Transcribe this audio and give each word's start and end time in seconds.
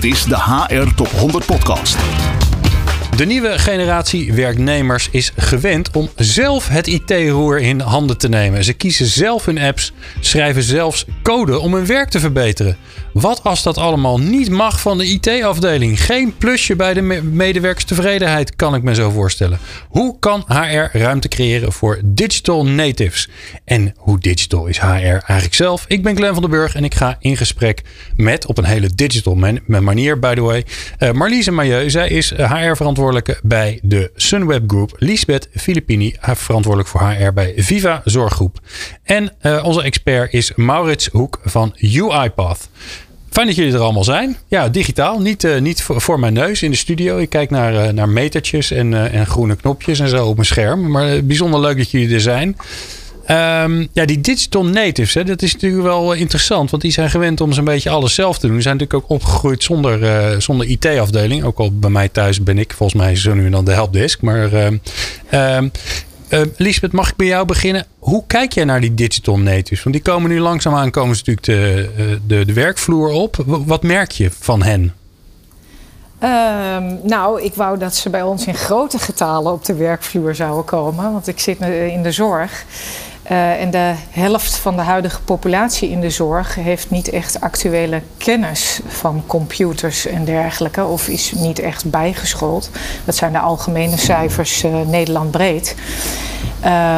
Dit 0.00 0.12
is 0.12 0.24
de 0.24 0.36
HR 0.36 0.94
Top 0.94 1.08
100 1.08 1.46
Podcast. 1.46 1.96
De 3.16 3.26
nieuwe 3.26 3.58
generatie 3.58 4.32
werknemers 4.32 5.08
is 5.10 5.32
gewend 5.36 5.90
om 5.90 6.08
zelf 6.16 6.68
het 6.68 6.86
IT-roer 6.86 7.60
in 7.60 7.80
handen 7.80 8.18
te 8.18 8.28
nemen. 8.28 8.64
Ze 8.64 8.72
kiezen 8.72 9.06
zelf 9.06 9.44
hun 9.44 9.58
apps, 9.58 9.92
schrijven 10.20 10.62
zelfs 10.62 11.04
code 11.22 11.58
om 11.58 11.74
hun 11.74 11.86
werk 11.86 12.08
te 12.08 12.20
verbeteren. 12.20 12.76
Wat 13.12 13.44
als 13.44 13.62
dat 13.62 13.78
allemaal 13.78 14.20
niet 14.20 14.50
mag 14.50 14.80
van 14.80 14.98
de 14.98 15.06
IT-afdeling? 15.06 16.04
Geen 16.04 16.36
plusje 16.36 16.76
bij 16.76 16.94
de 16.94 17.02
medewerkerstevredenheid, 17.22 18.56
kan 18.56 18.74
ik 18.74 18.82
me 18.82 18.94
zo 18.94 19.10
voorstellen. 19.10 19.58
Hoe 19.88 20.18
kan 20.18 20.44
HR 20.46 20.98
ruimte 20.98 21.28
creëren 21.28 21.72
voor 21.72 22.00
digital 22.04 22.66
natives? 22.66 23.28
En 23.64 23.94
hoe 23.96 24.18
digital 24.18 24.66
is 24.66 24.80
HR 24.80 24.86
eigenlijk 24.86 25.54
zelf? 25.54 25.84
Ik 25.88 26.02
ben 26.02 26.16
Glenn 26.16 26.32
van 26.32 26.42
den 26.42 26.50
Burg 26.50 26.74
en 26.74 26.84
ik 26.84 26.94
ga 26.94 27.16
in 27.20 27.36
gesprek 27.36 27.82
met, 28.16 28.46
op 28.46 28.58
een 28.58 28.64
hele 28.64 28.88
digital 28.94 29.34
manier, 29.66 30.18
by 30.18 30.34
the 30.34 30.40
way, 30.40 30.64
uh, 30.98 31.10
Marliese 31.10 31.50
Mailleu. 31.50 31.90
Zij 31.90 32.08
is 32.08 32.32
HR-verantwoordelijke 33.06 33.38
bij 33.42 33.78
de 33.82 34.10
Sunweb 34.16 34.62
Group. 34.66 34.94
Lisbeth 34.98 35.48
Filippini, 35.54 36.14
verantwoordelijk 36.20 36.88
voor 36.88 37.00
HR 37.00 37.32
bij 37.32 37.52
Viva 37.56 38.02
Zorggroep. 38.04 38.60
En 39.02 39.32
uh, 39.42 39.64
onze 39.64 39.82
expert 39.82 40.32
is 40.32 40.52
Maurits 40.54 41.06
Hoek 41.06 41.40
van 41.44 41.74
UiPath. 42.10 42.68
Fijn 43.30 43.46
dat 43.46 43.56
jullie 43.56 43.72
er 43.72 43.80
allemaal 43.80 44.04
zijn. 44.04 44.36
Ja, 44.48 44.68
digitaal. 44.68 45.20
Niet, 45.20 45.44
uh, 45.44 45.60
niet 45.60 45.82
voor, 45.82 46.20
mijn 46.20 46.32
neus 46.32 46.62
in 46.62 46.70
de 46.70 46.76
studio. 46.76 47.18
Ik 47.18 47.28
kijk 47.28 47.50
naar, 47.50 47.74
uh, 47.74 47.88
naar 47.92 48.08
metertjes 48.08 48.70
en, 48.70 49.12
en 49.12 49.26
groene 49.26 49.56
knopjes 49.56 50.00
en 50.00 50.08
zo 50.08 50.26
op 50.26 50.34
mijn 50.34 50.46
scherm. 50.46 50.90
Maar 50.90 51.24
bijzonder 51.24 51.60
leuk 51.60 51.76
dat 51.76 51.90
jullie 51.90 52.14
er 52.14 52.20
zijn. 52.20 52.56
Um, 53.30 53.88
ja, 53.92 54.04
die 54.04 54.20
digital 54.20 54.64
natives, 54.64 55.14
hè, 55.14 55.24
dat 55.24 55.42
is 55.42 55.52
natuurlijk 55.52 55.82
wel 55.82 56.12
interessant. 56.12 56.70
Want 56.70 56.82
die 56.82 56.92
zijn 56.92 57.10
gewend 57.10 57.40
om 57.40 57.52
zo'n 57.52 57.64
beetje 57.64 57.90
alles 57.90 58.14
zelf 58.14 58.38
te 58.38 58.46
doen. 58.46 58.54
Die 58.54 58.62
zijn 58.62 58.76
natuurlijk 58.76 59.04
ook 59.04 59.10
opgegroeid 59.10 59.62
zonder, 59.62 60.42
zonder 60.42 60.66
IT-afdeling. 60.66 61.44
Ook 61.44 61.58
al 61.58 61.78
bij 61.78 61.90
mij 61.90 62.08
thuis 62.08 62.42
ben 62.42 62.58
ik 62.58 62.72
volgens 62.72 63.02
mij 63.02 63.16
zo 63.16 63.34
nu 63.34 63.44
en 63.44 63.50
dan 63.50 63.64
de 63.64 63.72
helpdesk. 63.72 64.20
Maar 64.20 64.52
um, 64.52 64.80
uh, 66.28 66.40
Lisbeth, 66.56 66.92
mag 66.92 67.08
ik 67.08 67.16
bij 67.16 67.26
jou 67.26 67.46
beginnen? 67.46 67.86
Hoe 67.98 68.24
kijk 68.26 68.52
jij 68.52 68.64
naar 68.64 68.80
die 68.80 68.94
digital 68.94 69.38
natives? 69.38 69.82
Want 69.82 69.94
die 69.94 70.04
komen 70.04 70.30
nu 70.30 70.40
langzaamaan 70.40 70.90
komen 70.90 71.16
ze 71.16 71.22
natuurlijk 71.26 71.46
de, 71.46 71.90
eh, 71.96 72.04
de, 72.26 72.44
de 72.44 72.52
werkvloer 72.52 73.10
op. 73.10 73.36
Wat 73.46 73.82
merk 73.82 74.10
je 74.10 74.30
van 74.30 74.62
hen? 74.62 74.94
Nou, 77.02 77.42
ik 77.42 77.54
wou 77.54 77.78
dat 77.78 77.94
ze 77.94 78.10
bij 78.10 78.22
ons 78.22 78.46
in 78.46 78.54
grote 78.54 78.98
getalen 78.98 79.52
op 79.52 79.64
de 79.64 79.74
werkvloer 79.74 80.34
zouden 80.34 80.64
komen. 80.64 81.12
Want 81.12 81.28
ik 81.28 81.38
zit 81.38 81.60
in 81.60 82.02
de 82.02 82.12
zorg. 82.12 82.64
Uh, 83.30 83.60
en 83.60 83.70
de 83.70 83.92
helft 84.10 84.56
van 84.56 84.76
de 84.76 84.82
huidige 84.82 85.20
populatie 85.20 85.90
in 85.90 86.00
de 86.00 86.10
zorg 86.10 86.54
heeft 86.54 86.90
niet 86.90 87.10
echt 87.10 87.40
actuele 87.40 88.02
kennis 88.16 88.80
van 88.86 89.22
computers 89.26 90.06
en 90.06 90.24
dergelijke, 90.24 90.84
of 90.84 91.08
is 91.08 91.32
niet 91.36 91.58
echt 91.58 91.90
bijgeschoold. 91.90 92.70
Dat 93.04 93.16
zijn 93.16 93.32
de 93.32 93.38
algemene 93.38 93.96
cijfers 93.96 94.64
uh, 94.64 94.80
Nederland 94.86 95.30
breed. 95.30 95.74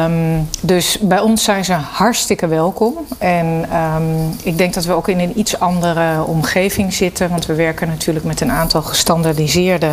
Um, 0.03 0.49
dus 0.61 0.99
bij 1.01 1.19
ons 1.19 1.43
zijn 1.43 1.65
ze 1.65 1.73
hartstikke 1.73 2.47
welkom. 2.47 2.97
En 3.17 3.65
um, 3.75 4.35
ik 4.43 4.57
denk 4.57 4.73
dat 4.73 4.85
we 4.85 4.93
ook 4.93 5.07
in 5.07 5.19
een 5.19 5.39
iets 5.39 5.59
andere 5.59 6.23
omgeving 6.23 6.93
zitten. 6.93 7.29
Want 7.29 7.45
we 7.45 7.53
werken 7.53 7.87
natuurlijk 7.87 8.25
met 8.25 8.41
een 8.41 8.51
aantal 8.51 8.81
gestandaardiseerde 8.81 9.91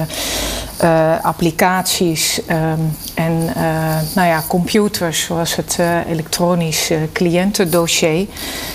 uh, 0.82 1.10
applicaties 1.22 2.40
um, 2.50 2.96
en 3.14 3.44
nou 4.14 4.28
ja, 4.28 4.42
computers, 4.48 5.24
zoals 5.24 5.56
het 5.56 5.76
uh, 5.80 6.10
elektronisch 6.26 6.90
cliëntendossier. 7.12 8.26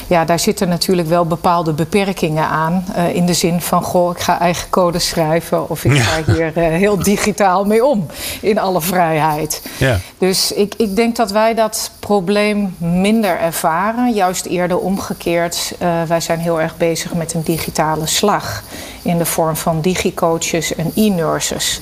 Ja, 0.07 0.25
daar 0.25 0.39
zitten 0.39 0.69
natuurlijk 0.69 1.07
wel 1.07 1.25
bepaalde 1.25 1.73
beperkingen 1.73 2.47
aan. 2.47 2.85
in 3.13 3.25
de 3.25 3.33
zin 3.33 3.61
van, 3.61 3.83
goh, 3.83 4.11
ik 4.11 4.19
ga 4.19 4.39
eigen 4.39 4.69
code 4.69 4.99
schrijven 4.99 5.69
of 5.69 5.85
ik 5.85 5.97
ga 5.97 6.33
hier 6.33 6.51
heel 6.53 7.03
digitaal 7.13 7.65
mee 7.65 7.85
om. 7.85 8.05
In 8.41 8.59
alle 8.59 8.81
vrijheid. 8.81 9.61
Ja. 9.77 9.99
Dus 10.17 10.51
ik, 10.51 10.73
ik 10.77 10.95
denk 10.95 11.15
dat 11.15 11.31
wij 11.31 11.53
dat 11.53 11.91
probleem 11.99 12.75
minder 12.77 13.39
ervaren. 13.39 14.13
Juist 14.13 14.45
eerder 14.45 14.79
omgekeerd. 14.79 15.73
wij 16.07 16.19
zijn 16.19 16.39
heel 16.39 16.61
erg 16.61 16.77
bezig 16.77 17.13
met 17.13 17.33
een 17.33 17.43
digitale 17.43 18.07
slag. 18.07 18.63
In 19.01 19.17
de 19.17 19.25
vorm 19.25 19.55
van 19.55 19.81
digicoaches 19.81 20.75
en 20.75 20.91
e-nurses. 20.95 21.79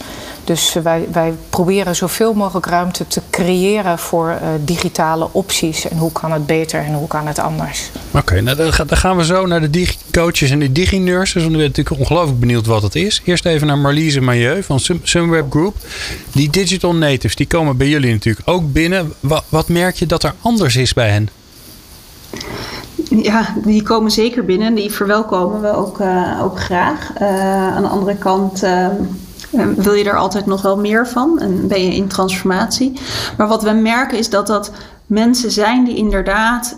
Dus 0.50 0.74
wij, 0.84 1.08
wij 1.12 1.34
proberen 1.50 1.96
zoveel 1.96 2.34
mogelijk 2.34 2.66
ruimte 2.66 3.08
te 3.08 3.22
creëren 3.30 4.00
voor 4.00 4.30
uh, 4.30 4.48
digitale 4.66 5.30
opties. 5.32 5.90
En 5.90 5.98
hoe 5.98 6.12
kan 6.12 6.32
het 6.32 6.46
beter 6.46 6.80
en 6.80 6.94
hoe 6.94 7.08
kan 7.08 7.28
het 7.28 7.40
anders? 7.40 7.90
Oké, 8.08 8.18
okay, 8.18 8.40
nou, 8.40 8.58
dan 8.58 8.98
gaan 8.98 9.18
we 9.18 9.26
zo 9.26 9.46
naar 9.46 9.62
de 9.62 9.70
digicoaches 9.70 10.50
en 10.50 10.60
de 10.60 10.72
digi-nurses. 10.72 11.42
Want 11.42 11.54
ik 11.54 11.60
ben 11.60 11.68
natuurlijk 11.68 12.00
ongelooflijk 12.00 12.40
benieuwd 12.40 12.66
wat 12.66 12.82
het 12.82 12.96
is. 12.96 13.22
Eerst 13.26 13.46
even 13.46 13.68
naar 13.68 13.78
Marliese 13.78 14.22
Mailleu 14.22 14.64
van 14.64 14.80
Sunweb 15.04 15.52
Group. 15.52 15.76
Die 16.32 16.50
digital 16.50 16.96
natives, 16.96 17.36
die 17.36 17.48
komen 17.48 17.78
bij 17.78 17.88
jullie 17.88 18.12
natuurlijk 18.12 18.50
ook 18.50 18.74
binnen. 18.74 19.14
Wat, 19.20 19.44
wat 19.50 19.68
merk 19.68 19.96
je 19.96 20.06
dat 20.06 20.24
er 20.24 20.34
anders 20.42 20.76
is 20.76 20.94
bij 20.94 21.10
hen? 21.10 21.30
Ja, 23.10 23.56
die 23.66 23.84
komen 23.84 24.12
zeker 24.12 24.46
binnen. 24.46 24.76
Die 24.76 24.92
verwelkomen 24.92 25.62
we 25.62 25.76
ook, 25.76 26.00
uh, 26.00 26.40
ook 26.44 26.60
graag. 26.60 27.10
Uh, 27.22 27.28
aan 27.76 27.82
de 27.82 27.88
andere 27.88 28.16
kant 28.16 28.64
uh, 28.64 28.88
wil 29.76 29.94
je 29.94 30.04
er 30.04 30.18
altijd 30.18 30.46
nog 30.46 30.62
wel 30.62 30.78
meer 30.78 31.08
van 31.08 31.40
en 31.40 31.68
ben 31.68 31.84
je 31.84 31.96
in 31.96 32.08
transformatie. 32.08 33.00
Maar 33.38 33.48
wat 33.48 33.64
we 33.64 33.72
merken 33.72 34.18
is 34.18 34.30
dat 34.30 34.48
dat 34.48 34.72
mensen 35.06 35.52
zijn 35.52 35.84
die 35.84 35.96
inderdaad 35.96 36.78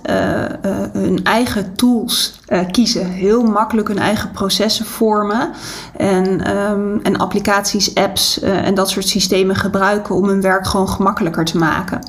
hun 0.94 1.24
eigen 1.24 1.76
tools 1.76 2.40
kiezen. 2.72 3.06
Heel 3.06 3.44
makkelijk 3.44 3.88
hun 3.88 4.00
eigen 4.00 4.32
processen 4.32 4.86
vormen. 4.86 5.52
En, 5.98 6.58
um, 6.58 7.00
en 7.04 7.18
applicaties, 7.18 7.96
apps 7.96 8.40
en 8.40 8.74
dat 8.74 8.90
soort 8.90 9.08
systemen 9.08 9.56
gebruiken 9.56 10.16
om 10.16 10.28
hun 10.28 10.42
werk 10.42 10.68
gewoon 10.68 10.90
gemakkelijker 10.90 11.46
te 11.46 11.58
maken. 11.58 12.00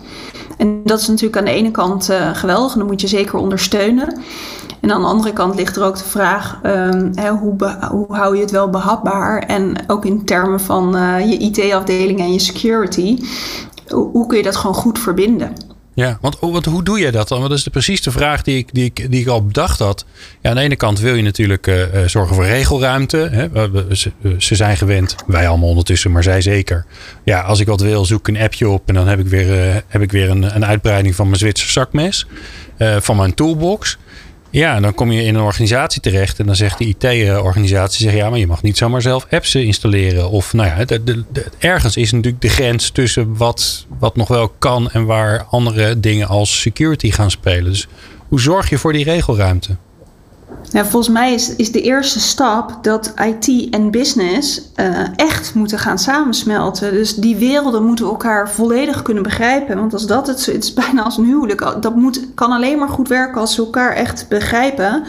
En 0.57 0.81
dat 0.85 1.01
is 1.01 1.09
natuurlijk 1.09 1.37
aan 1.37 1.45
de 1.45 1.51
ene 1.51 1.71
kant 1.71 2.11
uh, 2.11 2.35
geweldig 2.35 2.73
en 2.73 2.79
dat 2.79 2.89
moet 2.89 3.01
je 3.01 3.07
zeker 3.07 3.39
ondersteunen. 3.39 4.21
En 4.81 4.93
aan 4.93 5.01
de 5.01 5.07
andere 5.07 5.33
kant 5.33 5.55
ligt 5.55 5.77
er 5.77 5.85
ook 5.85 5.99
de 5.99 6.05
vraag: 6.05 6.59
um, 6.63 7.11
hè, 7.15 7.31
hoe, 7.31 7.55
hoe, 7.91 8.07
hou 8.09 8.35
je 8.35 8.41
het 8.41 8.51
wel 8.51 8.71
behapbaar? 8.71 9.39
En 9.39 9.75
ook 9.87 10.05
in 10.05 10.25
termen 10.25 10.61
van 10.61 10.97
uh, 10.97 11.31
je 11.31 11.39
IT-afdeling 11.39 12.19
en 12.19 12.33
je 12.33 12.39
security, 12.39 13.19
hoe 13.89 14.27
kun 14.27 14.37
je 14.37 14.43
dat 14.43 14.57
gewoon 14.57 14.77
goed 14.77 14.99
verbinden? 14.99 15.72
Ja, 15.95 16.19
want, 16.21 16.39
oh, 16.39 16.65
hoe 16.65 16.85
doe 16.85 16.99
je 16.99 17.11
dat 17.11 17.29
dan? 17.29 17.39
Want 17.39 17.51
dat 17.51 17.59
is 17.59 17.65
de, 17.65 17.71
precies 17.71 18.03
de 18.03 18.11
vraag 18.11 18.43
die 18.43 18.57
ik, 18.57 18.69
die, 18.73 18.85
ik, 18.85 19.11
die 19.11 19.21
ik 19.21 19.27
al 19.27 19.47
bedacht 19.47 19.79
had. 19.79 20.05
Ja, 20.41 20.51
aan 20.51 20.57
de 20.57 20.63
ene 20.63 20.77
kant 20.77 21.01
wil 21.01 21.15
je 21.15 21.23
natuurlijk 21.23 21.67
uh, 21.67 21.85
zorgen 22.07 22.35
voor 22.35 22.45
regelruimte. 22.45 23.17
Hè? 23.17 23.49
Ze, 24.39 24.55
zijn 24.55 24.77
gewend, 24.77 25.17
wij 25.27 25.49
allemaal 25.49 25.69
ondertussen, 25.69 26.13
maar 26.13 26.23
zij 26.23 26.41
zeker. 26.41 26.85
Ja, 27.25 27.41
als 27.41 27.61
ik 27.61 27.67
wat 27.67 27.81
wil, 27.81 28.05
zoek 28.05 28.29
ik 28.29 28.35
een 28.35 28.43
appje 28.43 28.69
op 28.69 28.89
en 28.89 28.95
dan 28.95 29.09
heb 29.09 29.19
ik 29.19 29.27
weer, 29.27 29.67
uh, 29.69 29.77
heb 29.89 30.03
ik 30.03 30.13
weer 30.13 30.31
een, 30.31 30.55
een 30.55 30.67
uitbreiding 30.67 31.15
van 31.15 31.27
mijn 31.27 31.39
Zwitser 31.39 31.69
zakmes. 31.69 32.27
van 32.79 33.17
mijn 33.17 33.35
toolbox. 33.35 33.99
Ja, 34.53 34.81
dan 34.81 34.95
kom 34.95 35.13
je 35.13 35.23
in 35.23 35.35
een 35.35 35.43
organisatie 35.43 36.01
terecht 36.01 36.39
en 36.39 36.47
dan 36.47 36.57
zegt 36.57 36.79
die 36.79 36.97
IT-organisatie: 36.99 38.09
zeg, 38.09 38.15
ja, 38.15 38.31
maar 38.31 38.39
je 38.39 38.47
mag 38.47 38.63
niet 38.63 38.77
zomaar 38.77 39.03
zelf 39.03 39.27
apps 39.31 39.55
installeren. 39.55 40.31
Of 40.31 40.53
nou 40.53 40.69
ja, 40.69 40.85
de, 40.85 41.05
de, 41.05 41.25
de, 41.33 41.45
ergens 41.59 41.97
is 41.97 42.13
natuurlijk 42.13 42.43
de 42.43 42.49
grens 42.49 42.91
tussen 42.91 43.37
wat, 43.37 43.87
wat 43.99 44.17
nog 44.17 44.29
wel 44.29 44.49
kan 44.49 44.91
en 44.91 45.05
waar 45.05 45.45
andere 45.45 46.01
dingen 46.01 46.29
als 46.29 46.61
security 46.61 47.11
gaan 47.11 47.31
spelen. 47.31 47.65
Dus 47.65 47.89
hoe 48.29 48.41
zorg 48.41 48.71
je 48.71 48.79
voor 48.79 48.93
die 48.93 49.05
regelruimte? 49.05 49.77
Nou, 50.71 50.87
volgens 50.87 51.13
mij 51.13 51.35
is, 51.35 51.57
is 51.57 51.73
de 51.73 51.81
eerste 51.81 52.21
stap 52.21 52.79
dat 52.83 53.15
IT 53.25 53.71
en 53.71 53.91
business 53.91 54.63
uh, 54.77 54.99
echt 55.17 55.55
moeten 55.55 55.79
gaan 55.79 55.99
samensmelten. 55.99 56.93
Dus 56.93 57.15
die 57.15 57.37
werelden 57.37 57.85
moeten 57.85 58.05
elkaar 58.05 58.51
volledig 58.51 59.03
kunnen 59.03 59.23
begrijpen. 59.23 59.77
Want 59.77 59.93
als 59.93 60.07
dat 60.07 60.27
het, 60.27 60.47
het 60.47 60.65
is 60.65 60.75
bijna 60.85 61.03
als 61.03 61.17
een 61.17 61.25
huwelijk. 61.25 61.77
Dat 61.81 61.97
moet, 61.97 62.35
kan 62.35 62.53
alleen 62.53 62.79
maar 62.79 62.89
goed 62.89 63.09
werken 63.09 63.41
als 63.41 63.55
ze 63.55 63.63
elkaar 63.63 63.93
echt 63.93 64.27
begrijpen. 64.29 65.05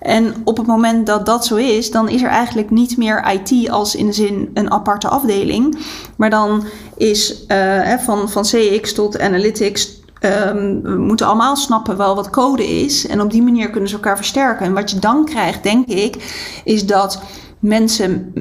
En 0.00 0.34
op 0.44 0.56
het 0.56 0.66
moment 0.66 1.06
dat 1.06 1.26
dat 1.26 1.46
zo 1.46 1.56
is, 1.56 1.90
dan 1.90 2.08
is 2.08 2.22
er 2.22 2.28
eigenlijk 2.28 2.70
niet 2.70 2.96
meer 2.96 3.32
IT 3.32 3.70
als 3.70 3.94
in 3.94 4.06
de 4.06 4.12
zin 4.12 4.50
een 4.54 4.70
aparte 4.70 5.08
afdeling. 5.08 5.78
Maar 6.16 6.30
dan 6.30 6.64
is 6.96 7.44
uh, 7.48 7.92
van, 7.98 8.30
van 8.30 8.42
CX 8.42 8.92
tot 8.92 9.20
Analytics 9.20 10.00
Um, 10.20 10.82
we 10.82 10.96
moeten 10.96 11.26
allemaal 11.26 11.56
snappen 11.56 11.96
wel 11.96 12.14
wat 12.14 12.30
code 12.30 12.66
is. 12.66 13.06
En 13.06 13.20
op 13.20 13.30
die 13.30 13.42
manier 13.42 13.70
kunnen 13.70 13.88
ze 13.88 13.94
elkaar 13.94 14.16
versterken. 14.16 14.66
En 14.66 14.74
wat 14.74 14.90
je 14.90 14.98
dan 14.98 15.24
krijgt, 15.24 15.62
denk 15.62 15.88
ik, 15.88 16.16
is 16.64 16.86
dat 16.86 17.22
mensen 17.58 18.32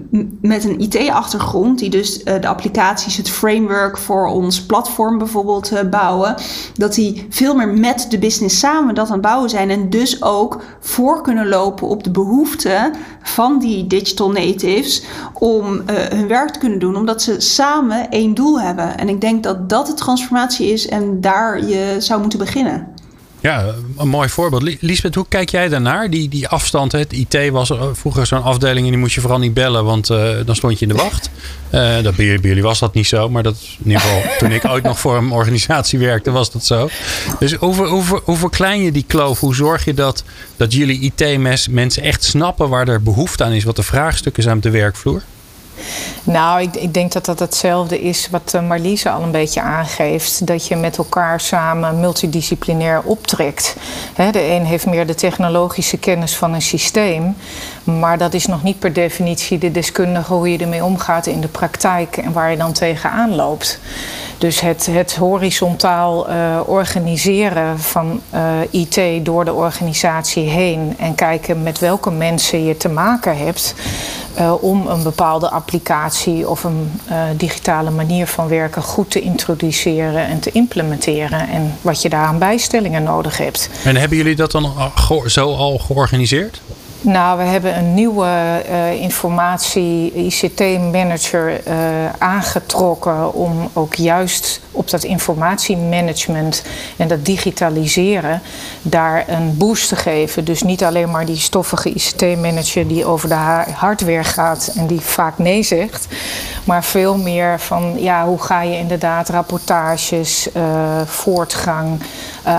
met 0.42 0.64
een 0.64 0.80
IT-achtergrond, 0.80 1.80
die 1.80 1.90
dus 1.90 2.20
uh, 2.24 2.42
de 2.42 2.48
applicaties, 2.48 3.18
het 3.18 3.30
framework 3.30 3.98
voor 3.98 4.28
ons 4.28 4.66
platform 4.66 5.18
bijvoorbeeld 5.18 5.72
uh, 5.72 5.80
bouwen, 5.90 6.36
dat 6.74 6.94
die 6.94 7.26
veel 7.30 7.56
meer 7.56 7.68
met 7.68 8.06
de 8.10 8.20
business 8.20 8.60
samen 8.60 8.96
dat 8.96 9.08
aan 9.08 9.14
het 9.14 9.22
bouwen 9.22 9.50
zijn 9.50 9.70
en 9.70 9.90
dus 9.90 10.22
ook 10.22 10.62
voor 10.80 11.22
kunnen 11.22 11.48
lopen 11.48 11.88
op 11.88 12.04
de 12.04 12.12
behoeften 12.12 12.94
van 13.24 13.60
die 13.60 13.88
digital 13.88 14.32
natives 14.32 15.04
om 15.34 15.74
uh, 15.74 15.82
hun 15.96 16.28
werk 16.28 16.50
te 16.50 16.60
kunnen 16.60 16.80
doen, 16.80 16.96
omdat 16.96 17.22
ze 17.22 17.36
samen 17.42 18.10
één 18.10 18.34
doel 18.34 18.62
hebben. 18.62 18.98
En 18.98 19.10
ik 19.10 19.22
denk 19.22 19.44
dat 19.44 19.70
dat 19.70 19.88
de 19.88 19.94
transformatie 19.94 20.72
is 20.72 20.88
en 20.88 21.22
daar 21.22 21.66
je 21.66 21.96
zou 22.00 22.22
moeten 22.22 22.40
beginnen. 22.40 22.95
Ja, 23.46 23.66
een 23.98 24.08
mooi 24.08 24.30
voorbeeld. 24.30 24.82
Lisbeth, 24.82 25.16
hoe 25.16 25.26
kijk 25.30 25.50
jij 25.50 25.70
daarnaar? 25.70 26.10
Die, 26.10 26.30
die 26.30 26.48
afstand, 26.48 26.92
het 26.92 27.14
IT 27.14 27.50
was 27.50 27.72
vroeger 27.94 28.26
zo'n 28.26 28.44
afdeling 28.44 28.86
en 28.86 28.92
die 28.92 29.00
moest 29.00 29.16
je 29.16 29.22
vooral 29.22 29.40
niet 29.40 29.54
bellen, 29.54 29.86
want 29.86 30.10
uh, 30.10 30.30
dan 30.46 30.56
stond 30.56 30.80
je 30.80 30.86
in 30.86 30.96
de 30.96 31.02
wacht. 31.04 31.30
Uh, 31.72 31.96
dat, 32.04 32.16
bij, 32.16 32.26
jullie 32.26 32.64
was 32.64 32.80
dat 32.80 32.94
niet 32.94 33.08
zo, 33.08 33.30
maar 33.30 33.44
dat 33.44 33.56
in 33.78 33.86
ieder 33.86 34.02
geval 34.02 34.22
toen 34.38 34.52
ik 34.52 34.66
ooit 34.66 34.84
nog 34.84 35.00
voor 35.00 35.18
een 35.18 35.32
organisatie 35.32 36.00
werkte, 36.00 36.32
was 36.32 36.52
dat 36.52 36.66
zo. 36.66 36.90
Dus 37.40 37.54
hoe, 37.54 37.76
hoe, 37.76 38.22
hoe 38.24 38.38
verklein 38.38 38.82
je 38.82 38.92
die 38.92 39.06
kloof? 39.08 39.40
Hoe 39.40 39.56
zorg 39.56 39.86
je 39.86 39.94
dat, 39.94 40.24
dat 40.58 40.74
jullie 40.74 41.00
IT-mensen 41.00 42.04
echt 42.04 42.24
snappen 42.24 42.70
waar 42.70 42.88
er 42.88 43.04
behoefte 43.04 43.44
aan 43.44 43.52
is, 43.52 43.64
wat 43.64 43.76
de 43.76 43.84
vraagstukken 43.84 44.44
zijn 44.44 44.56
op 44.58 44.64
de 44.64 44.70
werkvloer? 44.70 45.22
Nou, 46.26 46.62
ik, 46.62 46.76
ik, 46.76 46.94
denk 46.94 47.12
dat 47.12 47.26
dat 47.26 47.40
hetzelfde 47.40 48.02
is 48.02 48.30
wat 48.30 48.54
uh, 48.56 48.62
Marliese 48.62 49.10
al 49.10 49.22
een 49.22 49.32
beetje 49.32 49.62
aangeeft. 49.62 50.48
Dat 50.48 50.68
je 50.68 50.76
met 50.76 50.98
elkaar 50.98 51.40
samen 51.40 52.00
multidisciplinair 52.00 53.02
optrekt. 53.04 53.76
de 54.32 54.44
een 54.44 54.66
heeft 54.66 54.86
meer 54.86 55.08
de 55.08 55.16
technologische 55.16 55.98
kennis 55.98 56.36
van 56.36 56.54
een 56.54 56.62
systeem. 56.62 57.36
Maar 57.84 58.18
dat 58.18 58.34
is 58.34 58.46
nog 58.46 58.64
niet 58.64 58.80
per 58.80 58.94
definitie 58.94 59.58
de 59.58 59.72
deskundige 59.72 60.34
hoe 60.34 60.52
je 60.52 60.58
ermee 60.58 60.84
omgaat 60.84 61.26
in 61.26 61.42
de 61.42 61.48
praktijk 61.48 62.18
en 62.18 62.32
waar 62.32 62.52
je 62.52 62.58
dan 62.58 62.74
tegenaan 62.74 63.36
loopt. 63.36 63.80
Dus 64.38 64.60
het, 64.60 64.86
het 64.86 65.16
horizontaal 65.16 66.30
uh, 66.30 66.60
organiseren 66.66 67.80
van 67.80 68.22
uh, 68.34 68.42
IT 68.70 69.26
door 69.26 69.46
de 69.46 69.54
organisatie 69.54 70.50
heen 70.50 70.96
en 70.98 71.16
kijken 71.16 71.64
met 71.64 71.80
welke 71.80 72.12
mensen 72.12 72.66
je 72.66 72.78
te 72.78 72.90
maken 72.90 73.38
hebt 73.38 73.76
uh, 74.40 74.64
om 74.64 74.88
een 74.88 75.04
bepaalde 75.04 75.50
applicatie 75.50 76.50
of 76.50 76.64
een 76.64 77.02
digitale 77.38 77.90
manier 77.90 78.28
van 78.28 78.48
werken 78.48 78.82
goed 78.82 79.12
te 79.12 79.22
introduceren 79.22 80.28
en 80.28 80.40
te 80.40 80.52
implementeren 80.52 81.48
en 81.48 81.78
wat 81.82 82.02
je 82.02 82.10
daar 82.10 82.26
aan 82.26 82.40
bijstellingen 82.40 83.04
nodig 83.04 83.38
hebt. 83.38 83.70
En 83.84 83.96
hebben 83.96 84.18
jullie 84.18 84.36
dat 84.36 84.52
dan 84.52 84.72
zo 85.26 85.56
al 85.56 85.78
georganiseerd? 85.78 86.62
Nou, 87.02 87.38
we 87.38 87.44
hebben 87.44 87.78
een 87.78 87.94
nieuwe 87.94 88.64
uh, 88.70 89.02
informatie-ICT-manager 89.02 91.68
uh, 91.68 91.74
aangetrokken 92.18 93.34
om 93.34 93.70
ook 93.74 93.94
juist 93.94 94.62
op 94.72 94.90
dat 94.90 95.04
informatiemanagement 95.04 96.64
en 96.98 97.08
dat 97.08 97.26
digitaliseren 97.26 98.42
daar 98.82 99.24
een 99.28 99.58
boost 99.58 99.88
te 99.88 99.96
geven. 99.96 100.46
Dus 100.46 100.62
niet 100.62 100.84
alleen 100.84 101.12
maar 101.12 101.26
die 101.26 101.38
stoffige 101.38 101.90
ICT-manager 101.90 102.88
die 102.88 103.06
over 103.06 103.30
de 103.30 103.64
hardware 103.74 104.24
gaat 104.24 104.74
en 104.78 104.88
die 104.88 105.02
vaak 105.02 105.38
nee 105.38 105.64
zegt, 105.64 106.08
maar 106.64 106.84
veel 106.84 107.18
meer 107.18 107.60
van 107.60 107.94
ja, 107.98 108.26
hoe 108.26 108.42
ga 108.42 108.62
je 108.62 108.78
inderdaad 108.78 109.30
rapportages, 109.30 110.48
uh, 110.58 110.64
voortgang, 111.06 112.02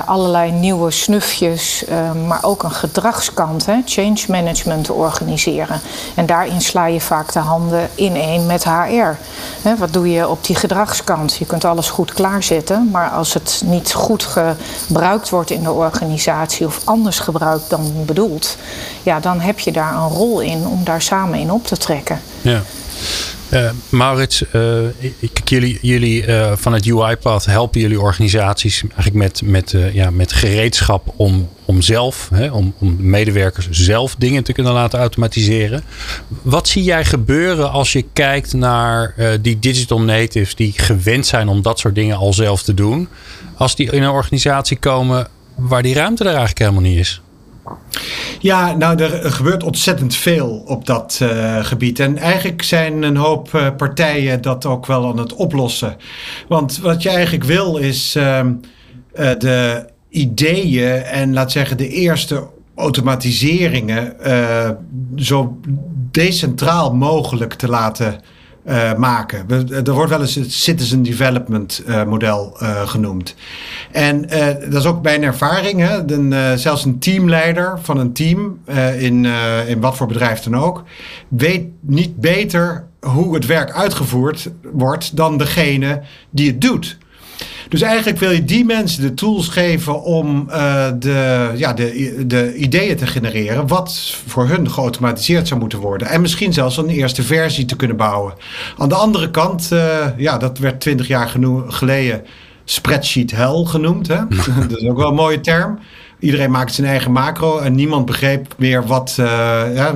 allerlei 0.06 0.52
nieuwe 0.52 0.90
snufjes, 0.90 1.84
maar 2.26 2.38
ook 2.42 2.62
een 2.62 2.70
gedragskant, 2.70 3.66
hè, 3.66 3.80
change 3.84 4.24
management 4.28 4.90
organiseren. 4.90 5.80
En 6.14 6.26
daarin 6.26 6.60
sla 6.60 6.86
je 6.86 7.00
vaak 7.00 7.32
de 7.32 7.38
handen 7.38 7.88
ineen 7.94 8.46
met 8.46 8.64
HR. 8.64 9.16
wat 9.78 9.92
doe 9.92 10.10
je 10.10 10.28
op 10.28 10.44
die 10.44 10.56
gedragskant? 10.56 11.36
Je 11.36 11.46
kunt 11.46 11.64
alles 11.64 11.90
goed 11.90 12.12
klaarzetten, 12.12 12.88
maar 12.92 13.10
als 13.10 13.34
het 13.34 13.62
niet 13.64 13.92
goed 13.92 14.36
gebruikt 14.88 15.28
wordt 15.28 15.50
in 15.50 15.62
de 15.62 15.72
organisatie 15.72 16.66
of 16.66 16.80
anders 16.84 17.18
gebruikt 17.18 17.70
dan 17.70 17.92
bedoeld, 18.06 18.56
ja, 19.02 19.20
dan 19.20 19.40
heb 19.40 19.58
je 19.58 19.72
daar 19.72 19.94
een 19.94 20.08
rol 20.08 20.40
in 20.40 20.66
om 20.66 20.84
daar 20.84 21.02
samen 21.02 21.38
in 21.38 21.52
op 21.52 21.66
te 21.66 21.76
trekken. 21.76 22.20
Ja. 22.40 22.62
Uh, 23.52 23.70
Maurits, 23.88 24.44
uh, 24.52 24.78
jullie, 25.44 25.78
jullie 25.82 26.26
uh, 26.26 26.52
van 26.56 26.72
het 26.72 26.90
UiPath 26.90 27.44
helpen 27.44 27.80
jullie 27.80 28.00
organisaties 28.00 28.80
eigenlijk 28.80 29.14
met, 29.14 29.42
met, 29.44 29.74
ja, 29.92 30.10
met 30.10 30.32
gereedschap 30.32 31.14
om, 31.16 31.48
om 31.64 31.82
zelf, 31.82 32.28
hè, 32.34 32.50
om, 32.50 32.74
om 32.78 32.96
medewerkers 32.98 33.68
zelf 33.70 34.14
dingen 34.18 34.44
te 34.44 34.52
kunnen 34.52 34.72
laten 34.72 34.98
automatiseren. 34.98 35.82
Wat 36.42 36.68
zie 36.68 36.82
jij 36.82 37.04
gebeuren 37.04 37.70
als 37.70 37.92
je 37.92 38.04
kijkt 38.12 38.52
naar 38.52 39.14
die 39.40 39.58
digital 39.58 40.00
natives 40.00 40.54
die 40.54 40.72
gewend 40.76 41.26
zijn 41.26 41.48
om 41.48 41.62
dat 41.62 41.78
soort 41.78 41.94
dingen 41.94 42.16
al 42.16 42.32
zelf 42.32 42.62
te 42.62 42.74
doen? 42.74 43.08
Als 43.56 43.76
die 43.76 43.90
in 43.92 44.02
een 44.02 44.10
organisatie 44.10 44.76
komen 44.76 45.28
waar 45.54 45.82
die 45.82 45.94
ruimte 45.94 46.22
er 46.22 46.28
eigenlijk 46.28 46.58
helemaal 46.58 46.82
niet 46.82 46.98
is? 46.98 47.20
Ja, 48.40 48.76
nou, 48.76 49.02
er 49.02 49.32
gebeurt 49.32 49.62
ontzettend 49.62 50.14
veel 50.14 50.62
op 50.66 50.86
dat 50.86 51.18
uh, 51.22 51.64
gebied. 51.64 52.00
En 52.00 52.18
eigenlijk 52.18 52.62
zijn 52.62 53.02
een 53.02 53.16
hoop 53.16 53.52
uh, 53.54 53.68
partijen 53.76 54.40
dat 54.40 54.66
ook 54.66 54.86
wel 54.86 55.08
aan 55.08 55.18
het 55.18 55.34
oplossen. 55.34 55.96
Want 56.48 56.78
wat 56.78 57.02
je 57.02 57.08
eigenlijk 57.08 57.44
wil 57.44 57.76
is 57.76 58.16
uh, 58.16 58.40
de 59.38 59.86
ideeën 60.08 61.02
en 61.02 61.32
laat 61.32 61.52
zeggen 61.52 61.76
de 61.76 61.88
eerste 61.88 62.46
automatiseringen 62.74 64.16
zo 65.16 65.60
decentraal 66.10 66.94
mogelijk 66.94 67.54
te 67.54 67.68
laten 67.68 68.20
uh, 68.68 68.94
maken. 68.94 69.46
Er 69.84 69.92
wordt 69.92 70.10
wel 70.10 70.20
eens 70.20 70.34
het 70.34 70.52
citizen 70.52 71.02
development 71.02 71.82
uh, 71.86 72.04
model 72.04 72.56
uh, 72.62 72.88
genoemd. 72.88 73.34
En 73.92 74.22
dat 74.70 74.80
is 74.80 74.86
ook 74.86 75.02
mijn 75.02 75.22
ervaring. 75.22 75.80
Hè? 75.80 76.56
Zelfs 76.58 76.84
een 76.84 76.98
teamleider 76.98 77.78
van 77.82 77.98
een 77.98 78.12
team, 78.12 78.58
in, 78.98 79.24
in 79.66 79.80
wat 79.80 79.96
voor 79.96 80.06
bedrijf 80.06 80.40
dan 80.40 80.56
ook, 80.56 80.82
weet 81.28 81.66
niet 81.80 82.16
beter 82.16 82.84
hoe 83.00 83.34
het 83.34 83.46
werk 83.46 83.72
uitgevoerd 83.72 84.50
wordt 84.72 85.16
dan 85.16 85.38
degene 85.38 86.02
die 86.30 86.50
het 86.50 86.60
doet. 86.60 86.98
Dus 87.68 87.80
eigenlijk 87.82 88.18
wil 88.18 88.30
je 88.30 88.44
die 88.44 88.64
mensen 88.64 89.02
de 89.02 89.14
tools 89.14 89.48
geven 89.48 90.02
om 90.02 90.48
uh, 90.50 90.86
de, 90.98 91.50
ja, 91.54 91.72
de, 91.72 92.24
de 92.26 92.54
ideeën 92.54 92.96
te 92.96 93.06
genereren. 93.06 93.66
Wat 93.66 94.14
voor 94.26 94.48
hun 94.48 94.70
geautomatiseerd 94.70 95.48
zou 95.48 95.60
moeten 95.60 95.78
worden. 95.78 96.08
En 96.08 96.20
misschien 96.20 96.52
zelfs 96.52 96.76
een 96.76 96.88
eerste 96.88 97.22
versie 97.22 97.64
te 97.64 97.76
kunnen 97.76 97.96
bouwen. 97.96 98.34
Aan 98.76 98.88
de 98.88 98.94
andere 98.94 99.30
kant, 99.30 99.68
uh, 99.72 100.06
ja, 100.16 100.38
dat 100.38 100.58
werd 100.58 100.80
twintig 100.80 101.06
jaar 101.06 101.34
geleden 101.66 102.22
spreadsheet 102.64 103.30
hell 103.30 103.64
genoemd. 103.64 104.08
Hè? 104.08 104.20
dat 104.68 104.78
is 104.78 104.88
ook 104.88 104.96
wel 104.96 105.08
een 105.08 105.14
mooie 105.14 105.40
term. 105.40 105.78
Iedereen 106.18 106.50
maakt 106.50 106.74
zijn 106.74 106.86
eigen 106.86 107.12
macro 107.12 107.58
en 107.58 107.74
niemand 107.74 108.06
begreep 108.06 108.54
meer 108.58 108.86
wat. 108.86 109.16
Uh, 109.20 109.26
ja, 109.74 109.94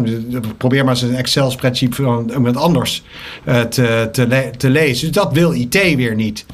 probeer 0.56 0.84
maar 0.84 0.94
eens 0.94 1.02
een 1.02 1.16
Excel-spreadsheet 1.16 1.94
van 1.94 2.30
iemand 2.30 2.56
anders 2.56 3.02
uh, 3.44 3.60
te, 3.60 4.08
te, 4.56 4.70
lezen. 4.70 5.06
Dus 5.06 5.22
dat 5.22 5.32
wil 5.32 5.52
IT 5.52 5.74
weer 5.74 6.14
niet. 6.14 6.46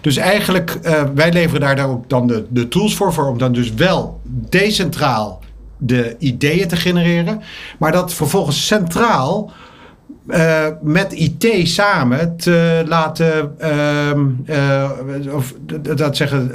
Dus 0.00 0.16
eigenlijk, 0.16 0.78
uh, 0.82 1.02
wij 1.14 1.32
leveren 1.32 1.76
daar 1.76 1.88
ook 1.88 2.08
dan 2.08 2.26
de, 2.26 2.46
de 2.48 2.68
tools 2.68 2.96
voor, 2.96 3.12
voor 3.12 3.26
om 3.26 3.38
dan 3.38 3.52
dus 3.52 3.74
wel 3.74 4.20
decentraal 4.24 5.42
de 5.76 6.16
ideeën 6.18 6.68
te 6.68 6.76
genereren, 6.76 7.42
maar 7.78 7.92
dat 7.92 8.14
vervolgens 8.14 8.66
centraal 8.66 9.52
met 10.80 11.12
IT 11.12 11.68
samen 11.68 12.36
te 12.36 12.84
laten, 12.86 13.54
uh, 14.48 15.34
of 15.34 15.54
dat 15.96 16.16
zeggen, 16.16 16.54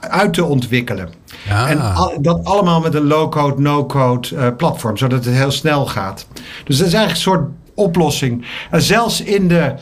uit 0.00 0.34
te 0.34 0.44
ontwikkelen. 0.44 1.19
Ja. 1.48 1.68
En 1.68 1.80
dat 2.22 2.44
allemaal 2.44 2.80
met 2.80 2.94
een 2.94 3.06
low-code, 3.06 3.60
no-code 3.60 4.52
platform, 4.52 4.96
zodat 4.96 5.24
het 5.24 5.34
heel 5.34 5.50
snel 5.50 5.86
gaat. 5.86 6.26
Dus 6.64 6.78
dat 6.78 6.86
is 6.86 6.94
eigenlijk 6.94 7.10
een 7.10 7.32
soort 7.32 7.48
oplossing. 7.74 8.44
En 8.70 8.82
zelfs 8.82 9.20
in 9.22 9.48
de 9.48 9.74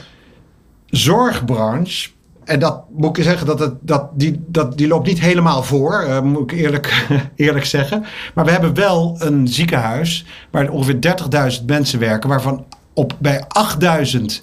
zorgbranche. 0.86 2.10
En 2.44 2.58
dat 2.58 2.82
moet 2.96 3.16
ik 3.16 3.24
zeggen, 3.24 3.46
dat, 3.46 3.58
het, 3.58 3.74
dat, 3.80 4.08
die, 4.12 4.44
dat, 4.46 4.78
die 4.78 4.88
loopt 4.88 5.06
niet 5.06 5.20
helemaal 5.20 5.62
voor, 5.62 6.20
moet 6.24 6.52
ik 6.52 6.58
eerlijk, 6.58 7.06
eerlijk 7.36 7.64
zeggen. 7.64 8.04
Maar 8.34 8.44
we 8.44 8.50
hebben 8.50 8.74
wel 8.74 9.16
een 9.18 9.48
ziekenhuis 9.48 10.24
waar 10.50 10.68
ongeveer 10.68 11.16
30.000 11.58 11.64
mensen 11.66 11.98
werken, 11.98 12.28
waarvan 12.28 12.64
op 12.92 13.16
bij 13.18 13.44
8000 13.48 14.42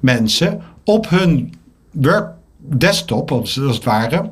mensen 0.00 0.62
op 0.84 1.08
hun 1.08 1.54
work 1.90 2.30
desktop, 2.56 3.32
als 3.32 3.54
het 3.54 3.84
ware, 3.84 4.30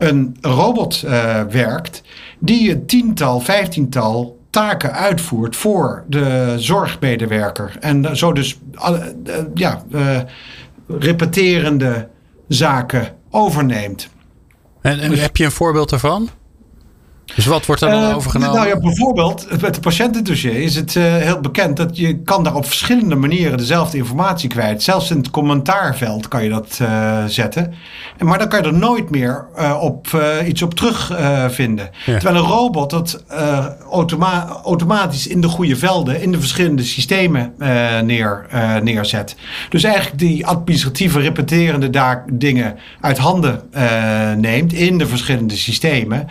een 0.00 0.36
robot 0.40 1.02
uh, 1.04 1.42
werkt 1.42 2.02
die 2.38 2.70
een 2.70 2.86
tiental, 2.86 3.40
vijftiental 3.40 4.38
taken 4.50 4.92
uitvoert 4.92 5.56
voor 5.56 6.04
de 6.08 6.54
zorgmedewerker. 6.56 7.76
En 7.80 8.16
zo 8.16 8.32
dus 8.32 8.58
uh, 8.74 8.98
ja, 9.54 9.82
uh, 9.92 10.20
repeterende 10.86 12.08
zaken 12.48 13.16
overneemt. 13.30 14.08
En, 14.80 15.00
en 15.00 15.10
dus, 15.10 15.20
heb 15.20 15.36
je 15.36 15.44
een 15.44 15.50
voorbeeld 15.50 15.90
daarvan? 15.90 16.28
Dus 17.34 17.46
wat 17.46 17.66
wordt 17.66 17.82
er 17.82 17.90
dan 17.90 18.02
Uh, 18.02 18.16
overgenomen? 18.16 18.54
Nou 18.54 18.68
ja, 18.68 18.80
bijvoorbeeld 18.80 19.46
met 19.50 19.60
het 19.60 19.80
patiëntendossier 19.80 20.62
is 20.62 20.76
het 20.76 20.94
uh, 20.94 21.04
heel 21.04 21.40
bekend 21.40 21.76
dat 21.76 21.96
je 21.96 22.22
kan 22.22 22.44
daar 22.44 22.54
op 22.54 22.66
verschillende 22.66 23.14
manieren 23.14 23.58
dezelfde 23.58 23.96
informatie 23.96 24.48
kwijt. 24.48 24.82
Zelfs 24.82 25.10
in 25.10 25.16
het 25.16 25.30
commentaarveld 25.30 26.28
kan 26.28 26.42
je 26.42 26.48
dat 26.48 26.78
uh, 26.82 27.24
zetten. 27.26 27.74
Maar 28.18 28.38
dan 28.38 28.48
kan 28.48 28.62
je 28.62 28.66
er 28.66 28.74
nooit 28.74 29.10
meer 29.10 29.46
op, 29.80 30.22
iets 30.46 30.62
op 30.62 30.74
terugvinden. 30.74 31.90
Ja. 32.06 32.18
Terwijl 32.18 32.44
een 32.44 32.50
robot 32.50 32.90
dat 32.90 33.24
automa 33.90 34.60
automatisch 34.64 35.26
in 35.26 35.40
de 35.40 35.48
goede 35.48 35.76
velden, 35.76 36.22
in 36.22 36.32
de 36.32 36.38
verschillende 36.38 36.84
systemen 36.84 37.54
neer, 38.04 38.46
neerzet. 38.82 39.36
Dus 39.68 39.84
eigenlijk 39.84 40.18
die 40.18 40.46
administratieve 40.46 41.20
repeterende 41.20 41.90
dingen 42.32 42.78
uit 43.00 43.18
handen 43.18 43.62
neemt 44.40 44.72
in 44.72 44.98
de 44.98 45.06
verschillende 45.06 45.56
systemen. 45.56 46.28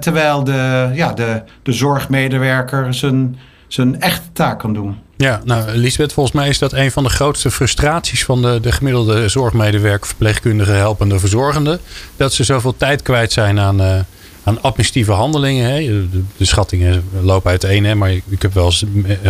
Terwijl 0.00 0.44
de, 0.44 0.90
ja, 0.94 1.12
de, 1.12 1.42
de 1.62 1.72
zorgmedewerker 1.72 2.94
zijn, 2.94 3.38
zijn 3.68 4.00
echte 4.00 4.32
taak 4.32 4.58
kan 4.58 4.72
doen. 4.74 4.96
Ja, 5.16 5.40
nou 5.44 5.76
Lisbeth, 5.76 6.12
volgens 6.12 6.34
mij 6.34 6.48
is 6.48 6.58
dat 6.58 6.72
een 6.72 6.90
van 6.90 7.02
de 7.02 7.08
grootste 7.08 7.50
frustraties 7.50 8.24
van 8.24 8.42
de, 8.42 8.58
de 8.60 8.72
gemiddelde 8.72 9.28
zorgmedewerker, 9.28 10.06
verpleegkundige, 10.06 10.70
helpende, 10.70 11.18
verzorgende. 11.18 11.78
Dat 12.16 12.32
ze 12.32 12.44
zoveel 12.44 12.76
tijd 12.76 13.02
kwijt 13.02 13.32
zijn 13.32 13.58
aan, 13.60 13.80
uh, 13.80 13.98
aan 14.42 14.62
administratieve 14.62 15.12
handelingen. 15.12 15.70
Hè. 15.70 16.08
De, 16.36 16.44
schattingen 16.44 17.04
lopen 17.20 17.50
uiteen, 17.50 17.84
hè, 17.84 17.94
maar 17.94 18.10
ik 18.10 18.42
heb 18.42 18.54
wel 18.54 18.64
eens 18.64 18.84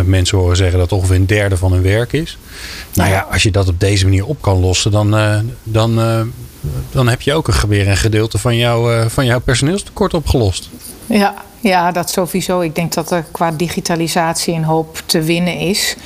mensen 0.04 0.38
horen 0.38 0.56
zeggen 0.56 0.78
dat 0.78 0.92
ongeveer 0.92 1.16
een 1.16 1.26
derde 1.26 1.56
van 1.56 1.72
hun 1.72 1.82
werk 1.82 2.12
is. 2.12 2.38
Nou 2.94 3.10
ja, 3.10 3.26
als 3.30 3.42
je 3.42 3.50
dat 3.50 3.68
op 3.68 3.80
deze 3.80 4.04
manier 4.04 4.26
op 4.26 4.42
kan 4.42 4.60
lossen, 4.60 4.90
dan, 4.90 5.10
dan, 5.62 6.00
dan 6.90 7.08
heb 7.08 7.20
je 7.20 7.34
ook 7.34 7.48
een, 7.48 7.68
weer 7.68 7.88
een 7.88 7.96
gedeelte 7.96 8.38
van, 8.38 8.56
jou, 8.56 9.10
van 9.10 9.24
jouw 9.24 9.40
personeelstekort 9.40 10.14
opgelost. 10.14 10.68
Ja, 11.06 11.34
ja, 11.60 11.92
dat 11.92 12.10
sowieso. 12.10 12.60
Ik 12.60 12.74
denk 12.74 12.92
dat 12.92 13.10
er 13.10 13.24
qua 13.30 13.50
digitalisatie 13.50 14.54
een 14.54 14.64
hoop 14.64 15.02
te 15.06 15.22
winnen 15.22 15.58
is. 15.58 15.96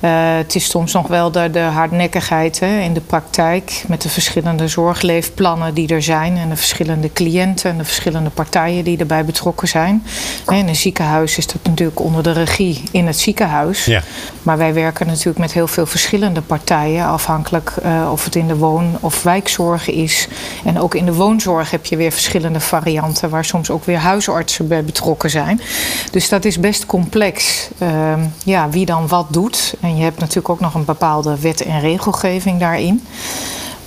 Uh, 0.00 0.10
het 0.36 0.54
is 0.54 0.70
soms 0.70 0.92
nog 0.92 1.06
wel 1.06 1.30
de, 1.30 1.50
de 1.50 1.60
hardnekkigheid 1.60 2.60
hè, 2.60 2.80
in 2.80 2.92
de 2.92 3.00
praktijk 3.00 3.84
met 3.88 4.02
de 4.02 4.08
verschillende 4.08 4.68
zorgleefplannen 4.68 5.74
die 5.74 5.88
er 5.88 6.02
zijn 6.02 6.36
en 6.36 6.48
de 6.48 6.56
verschillende 6.56 7.12
cliënten 7.12 7.70
en 7.70 7.78
de 7.78 7.84
verschillende 7.84 8.30
partijen 8.30 8.84
die 8.84 8.98
erbij 8.98 9.24
betrokken 9.24 9.68
zijn. 9.68 10.02
In 10.48 10.68
een 10.68 10.76
ziekenhuis 10.76 11.38
is 11.38 11.46
dat 11.46 11.62
natuurlijk 11.62 12.00
onder 12.00 12.22
de 12.22 12.32
regie 12.32 12.82
in 12.90 13.06
het 13.06 13.18
ziekenhuis. 13.18 13.84
Ja. 13.84 14.02
Maar 14.42 14.58
wij 14.58 14.74
werken 14.74 15.06
natuurlijk 15.06 15.38
met 15.38 15.52
heel 15.52 15.66
veel 15.66 15.86
verschillende 15.86 16.40
partijen, 16.40 17.06
afhankelijk 17.06 17.72
uh, 17.84 18.08
of 18.12 18.24
het 18.24 18.36
in 18.36 18.46
de 18.46 18.56
woon- 18.56 18.98
of 19.00 19.22
wijkzorg 19.22 19.90
is. 19.90 20.28
En 20.64 20.80
ook 20.80 20.94
in 20.94 21.04
de 21.04 21.14
woonzorg 21.14 21.70
heb 21.70 21.86
je 21.86 21.96
weer 21.96 22.12
verschillende 22.12 22.60
varianten 22.60 23.30
waar 23.30 23.44
soms 23.44 23.70
ook 23.70 23.84
weer 23.84 23.98
huisartsen 23.98 24.68
bij 24.68 24.84
betrokken 24.84 25.30
zijn. 25.30 25.60
Dus 26.10 26.28
dat 26.28 26.44
is 26.44 26.60
best 26.60 26.86
complex. 26.86 27.68
Uh, 27.82 28.12
ja, 28.44 28.68
wie 28.68 28.86
dan 28.86 29.08
wat 29.08 29.26
doet. 29.30 29.74
En 29.80 29.89
je 29.96 30.02
hebt 30.02 30.18
natuurlijk 30.18 30.48
ook 30.48 30.60
nog 30.60 30.74
een 30.74 30.84
bepaalde 30.84 31.40
wet 31.40 31.62
en 31.62 31.80
regelgeving 31.80 32.60
daarin. 32.60 33.02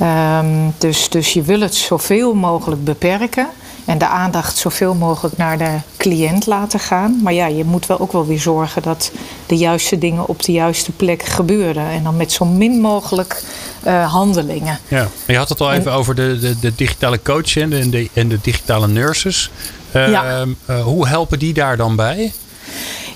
Um, 0.02 0.74
dus, 0.78 1.10
dus 1.10 1.34
je 1.34 1.42
wil 1.42 1.62
het 1.62 1.76
zoveel 1.76 2.34
mogelijk 2.34 2.84
beperken. 2.84 3.48
En 3.86 3.98
de 3.98 4.08
aandacht 4.08 4.58
zoveel 4.58 4.94
mogelijk 4.94 5.38
naar 5.38 5.58
de 5.58 5.78
cliënt 5.98 6.46
laten 6.46 6.80
gaan. 6.80 7.20
Maar 7.24 7.34
ja, 7.34 7.48
je 7.48 7.64
moet 7.64 7.86
wel 7.86 8.00
ook 8.00 8.12
wel 8.12 8.26
weer 8.26 8.40
zorgen 8.40 8.82
dat 8.82 9.12
de 9.46 9.58
juiste 9.58 9.98
dingen 9.98 10.28
op 10.28 10.44
de 10.44 10.52
juiste 10.52 10.92
plek 10.92 11.24
gebeuren. 11.24 11.90
En 11.90 12.04
dan 12.04 12.18
met 12.18 12.32
zo 12.32 12.46
min 12.46 12.82
mogelijk 12.82 13.44
uh, 13.88 14.12
handelingen. 14.12 14.80
Ja, 14.88 15.08
je 15.28 15.38
had 15.38 15.50
het 15.50 15.62
al 15.62 15.72
even 15.72 15.92
en, 15.92 15.98
over 15.98 16.16
de, 16.16 16.40
de, 16.40 16.60
de, 16.60 16.76
digitale 16.76 17.22
coach 17.22 17.58
en 17.58 17.70
de, 17.70 18.10
en 18.14 18.28
de 18.28 18.40
digitale 18.42 18.88
nurses. 18.88 19.52
Uh, 19.96 20.10
ja. 20.10 20.46
uh, 20.70 20.82
hoe 20.84 21.08
helpen 21.08 21.40
die 21.40 21.54
daar 21.54 21.78
dan 21.78 21.96
bij? 21.96 22.34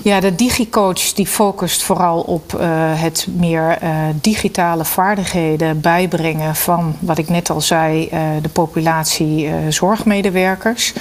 Ja, 0.02 0.20
de 0.20 0.34
DigiCoach 0.34 1.12
die 1.12 1.26
focust 1.26 1.82
vooral 1.82 2.20
op 2.20 2.52
uh, 2.52 2.60
het 3.02 3.26
meer 3.36 3.78
uh, 3.82 3.90
digitale 4.20 4.84
vaardigheden 4.84 5.80
bijbrengen 5.80 6.56
van, 6.56 6.96
wat 6.98 7.18
ik 7.18 7.28
net 7.28 7.50
al 7.50 7.60
zei, 7.60 8.08
uh, 8.12 8.20
de 8.42 8.48
populatie 8.48 9.50
zorgmedewerkers. 9.68 10.92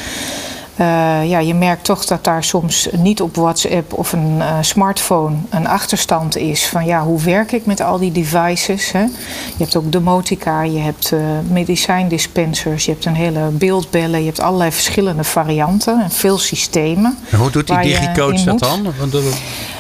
Uh, 0.80 1.30
ja, 1.30 1.40
je 1.40 1.54
merkt 1.54 1.84
toch 1.84 2.06
dat 2.06 2.24
daar 2.24 2.44
soms 2.44 2.88
niet 2.92 3.22
op 3.22 3.36
WhatsApp 3.36 3.94
of 3.94 4.14
een 4.14 4.36
uh, 4.38 4.58
smartphone 4.62 5.36
een 5.50 5.68
achterstand 5.68 6.38
is 6.38 6.66
van 6.66 6.86
ja, 6.86 7.04
hoe 7.04 7.22
werk 7.22 7.52
ik 7.52 7.66
met 7.66 7.82
al 7.82 7.98
die 7.98 8.12
devices? 8.12 8.92
Hè? 8.92 9.02
Je 9.02 9.10
hebt 9.58 9.76
ook 9.76 9.92
domotica, 9.92 10.62
je 10.62 10.80
hebt 10.80 11.12
uh, 11.12 11.20
medicijndispensers, 11.50 12.86
je 12.86 12.92
hebt 12.92 13.06
een 13.06 13.16
hele 13.16 13.50
beeldbellen, 13.52 14.20
je 14.20 14.26
hebt 14.26 14.42
allerlei 14.42 14.72
verschillende 14.72 15.24
varianten 15.24 16.02
en 16.02 16.12
veel 16.12 16.38
systemen. 16.38 17.18
En 17.30 17.38
hoe 17.38 17.52
doet 17.52 17.68
die 17.68 17.78
DigiCoach 17.78 18.44
dat 18.44 18.60
dan? 18.60 18.88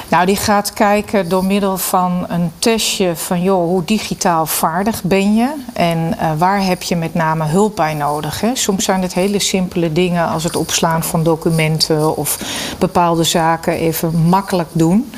Nou, 0.09 0.25
die 0.25 0.35
gaat 0.35 0.73
kijken 0.73 1.29
door 1.29 1.45
middel 1.45 1.77
van 1.77 2.25
een 2.27 2.51
testje 2.59 3.15
van 3.15 3.41
joh, 3.41 3.67
hoe 3.67 3.83
digitaal 3.83 4.45
vaardig 4.45 5.03
ben 5.03 5.35
je 5.35 5.53
en 5.73 5.97
uh, 5.97 6.31
waar 6.37 6.63
heb 6.63 6.83
je 6.83 6.95
met 6.95 7.13
name 7.13 7.45
hulp 7.45 7.75
bij 7.75 7.93
nodig. 7.93 8.43
Soms 8.53 8.85
zijn 8.85 9.01
het 9.01 9.13
hele 9.13 9.39
simpele 9.39 9.93
dingen 9.93 10.27
als 10.27 10.43
het 10.43 10.55
opslaan 10.55 11.03
van 11.03 11.23
documenten 11.23 12.17
of 12.17 12.39
bepaalde 12.79 13.23
zaken 13.23 13.73
even 13.73 14.15
makkelijk 14.15 14.69
doen. 14.71 15.11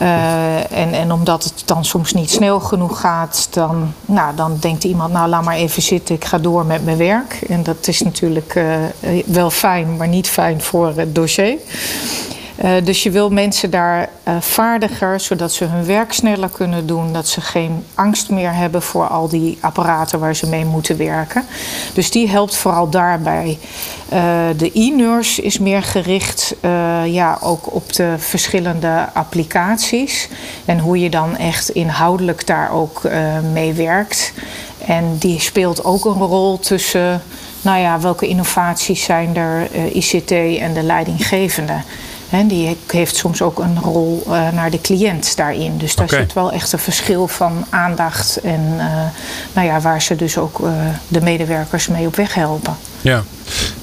Uh, 0.00 0.72
en, 0.72 0.92
en 0.92 1.12
omdat 1.12 1.44
het 1.44 1.62
dan 1.64 1.84
soms 1.84 2.12
niet 2.12 2.30
snel 2.30 2.60
genoeg 2.60 3.00
gaat, 3.00 3.48
dan, 3.50 3.92
nou, 4.04 4.34
dan 4.34 4.56
denkt 4.60 4.84
iemand, 4.84 5.12
nou 5.12 5.28
laat 5.28 5.44
maar 5.44 5.56
even 5.56 5.82
zitten, 5.82 6.14
ik 6.14 6.24
ga 6.24 6.38
door 6.38 6.66
met 6.66 6.84
mijn 6.84 6.96
werk. 6.96 7.38
En 7.48 7.62
dat 7.62 7.88
is 7.88 8.00
natuurlijk 8.00 8.54
uh, 8.54 8.74
wel 9.26 9.50
fijn, 9.50 9.96
maar 9.96 10.08
niet 10.08 10.28
fijn 10.28 10.62
voor 10.62 10.92
het 10.96 11.14
dossier. 11.14 11.58
Uh, 12.64 12.70
dus 12.84 13.02
je 13.02 13.10
wil 13.10 13.30
mensen 13.30 13.70
daar 13.70 14.08
uh, 14.28 14.40
vaardiger, 14.40 15.20
zodat 15.20 15.52
ze 15.52 15.64
hun 15.64 15.86
werk 15.86 16.12
sneller 16.12 16.48
kunnen 16.48 16.86
doen. 16.86 17.12
Dat 17.12 17.28
ze 17.28 17.40
geen 17.40 17.84
angst 17.94 18.30
meer 18.30 18.54
hebben 18.54 18.82
voor 18.82 19.06
al 19.06 19.28
die 19.28 19.58
apparaten 19.60 20.18
waar 20.18 20.36
ze 20.36 20.46
mee 20.46 20.64
moeten 20.64 20.96
werken. 20.96 21.44
Dus 21.94 22.10
die 22.10 22.28
helpt 22.28 22.56
vooral 22.56 22.90
daarbij. 22.90 23.58
Uh, 24.12 24.18
de 24.56 24.70
e-nurse 24.74 25.42
is 25.42 25.58
meer 25.58 25.82
gericht 25.82 26.54
ja, 27.04 27.38
ook 27.40 27.74
op 27.74 27.92
de 27.92 28.14
verschillende 28.18 29.08
applicaties. 29.14 30.28
En 30.64 30.78
hoe 30.78 31.00
je 31.00 31.10
dan 31.10 31.36
echt 31.36 31.68
inhoudelijk 31.68 32.46
daar 32.46 32.72
ook 32.72 33.02
mee 33.52 33.72
werkt. 33.72 34.32
En 34.86 35.16
die 35.18 35.40
speelt 35.40 35.84
ook 35.84 36.04
een 36.04 36.12
rol 36.12 36.58
tussen, 36.58 37.22
nou 37.62 37.80
ja, 37.80 38.00
welke 38.00 38.28
innovaties 38.28 39.04
zijn 39.04 39.36
er, 39.36 39.68
ICT 39.92 40.30
en 40.60 40.74
de 40.74 40.82
leidinggevende. 40.82 41.82
En 42.36 42.48
die 42.48 42.76
heeft 42.86 43.16
soms 43.16 43.42
ook 43.42 43.58
een 43.58 43.80
rol 43.80 44.22
uh, 44.26 44.52
naar 44.52 44.70
de 44.70 44.80
cliënt 44.80 45.36
daarin. 45.36 45.78
Dus 45.78 45.94
daar 45.94 46.06
okay. 46.06 46.20
zit 46.20 46.32
wel 46.32 46.52
echt 46.52 46.72
een 46.72 46.78
verschil 46.78 47.28
van 47.28 47.64
aandacht 47.70 48.40
en 48.40 48.60
uh, 48.76 49.04
nou 49.52 49.66
ja, 49.66 49.80
waar 49.80 50.02
ze 50.02 50.16
dus 50.16 50.38
ook 50.38 50.58
uh, 50.58 50.70
de 51.08 51.20
medewerkers 51.20 51.88
mee 51.88 52.06
op 52.06 52.16
weg 52.16 52.34
helpen. 52.34 52.76
Ja, 53.00 53.24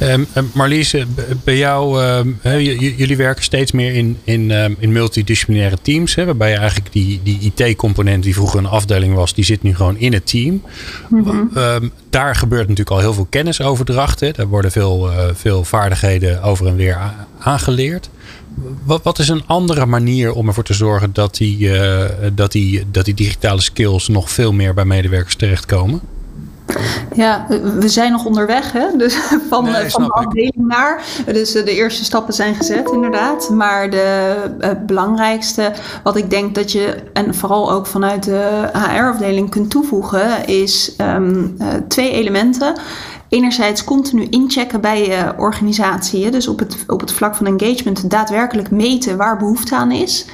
um, 0.01 0.27
Marlies, 0.53 0.95
bij 1.43 1.57
jou, 1.57 2.03
um, 2.03 2.39
jullie 2.79 3.17
werken 3.17 3.43
steeds 3.43 3.71
meer 3.71 3.93
in, 3.93 4.17
in, 4.23 4.51
um, 4.51 4.75
in 4.79 4.91
multidisciplinaire 4.91 5.77
teams. 5.81 6.15
Hè, 6.15 6.25
waarbij 6.25 6.49
je 6.49 6.57
eigenlijk 6.57 6.91
die, 6.91 7.21
die 7.23 7.51
IT-component 7.55 8.23
die 8.23 8.33
vroeger 8.33 8.59
een 8.59 8.65
afdeling 8.65 9.15
was, 9.15 9.33
die 9.33 9.45
zit 9.45 9.63
nu 9.63 9.75
gewoon 9.75 9.97
in 9.97 10.13
het 10.13 10.27
team. 10.27 10.61
Mm 11.09 11.23
-hmm. 11.23 11.91
daar 12.09 12.35
gebeurt 12.35 12.67
natuurlijk 12.67 12.95
al 12.95 12.99
heel 12.99 13.13
veel 13.13 13.27
kennisoverdracht. 13.29 14.19
Hè. 14.19 14.31
Daar 14.31 14.47
worden 14.47 14.71
veel, 14.71 15.09
veel 15.33 15.63
vaardigheden 15.63 16.41
over 16.41 16.67
en 16.67 16.75
weer 16.75 16.97
aangeleerd. 17.39 18.09
Wat, 18.83 19.03
wat, 19.03 19.19
is 19.19 19.29
een 19.29 19.43
andere 19.45 19.85
manier 19.85 20.33
om 20.33 20.47
ervoor 20.47 20.63
te 20.63 20.73
zorgen 20.73 21.13
dat 21.13 21.35
die, 21.35 21.59
uh, 21.59 22.05
dat, 22.33 22.51
die, 22.51 22.85
dat 22.91 23.05
die 23.05 23.13
digitale 23.13 23.61
skills 23.61 24.07
nog 24.07 24.29
veel 24.29 24.53
meer 24.53 24.73
bij 24.73 24.85
medewerkers 24.85 25.35
terechtkomen? 25.35 26.01
Ja, 27.15 27.45
we 27.79 27.89
zijn 27.89 28.11
nog 28.11 28.25
onderweg, 28.25 28.71
hè? 28.71 28.85
Dus 28.97 29.15
van, 29.49 29.63
nee, 29.63 29.89
van 29.89 30.03
de 30.03 30.09
afdeling 30.09 30.53
naar. 30.55 31.03
Dus 31.25 31.51
de 31.51 31.75
eerste 31.75 32.03
stappen 32.03 32.33
zijn 32.33 32.55
gezet, 32.55 32.91
inderdaad. 32.91 33.49
Maar 33.49 33.89
de 33.89 34.35
uh, 34.61 34.69
belangrijkste, 34.85 35.71
wat 36.03 36.15
ik 36.15 36.29
denk 36.29 36.55
dat 36.55 36.71
je, 36.71 36.95
en 37.13 37.35
vooral 37.35 37.71
ook 37.71 37.87
vanuit 37.87 38.23
de 38.23 38.69
HR-afdeling 38.73 39.49
kunt 39.49 39.69
toevoegen, 39.69 40.47
is 40.47 40.93
um, 40.97 41.55
uh, 41.61 41.67
twee 41.87 42.11
elementen 42.11 42.75
enerzijds 43.33 43.83
continu 43.83 44.27
inchecken 44.29 44.81
bij 44.81 45.07
je 45.07 45.33
organisatie. 45.37 46.31
Dus 46.31 46.47
op 46.47 46.59
het, 46.59 46.77
op 46.87 46.99
het 46.99 47.13
vlak 47.13 47.35
van 47.35 47.45
engagement 47.45 48.09
daadwerkelijk 48.09 48.71
meten 48.71 49.17
waar 49.17 49.37
behoefte 49.37 49.75
aan 49.75 49.91
is. 49.91 50.25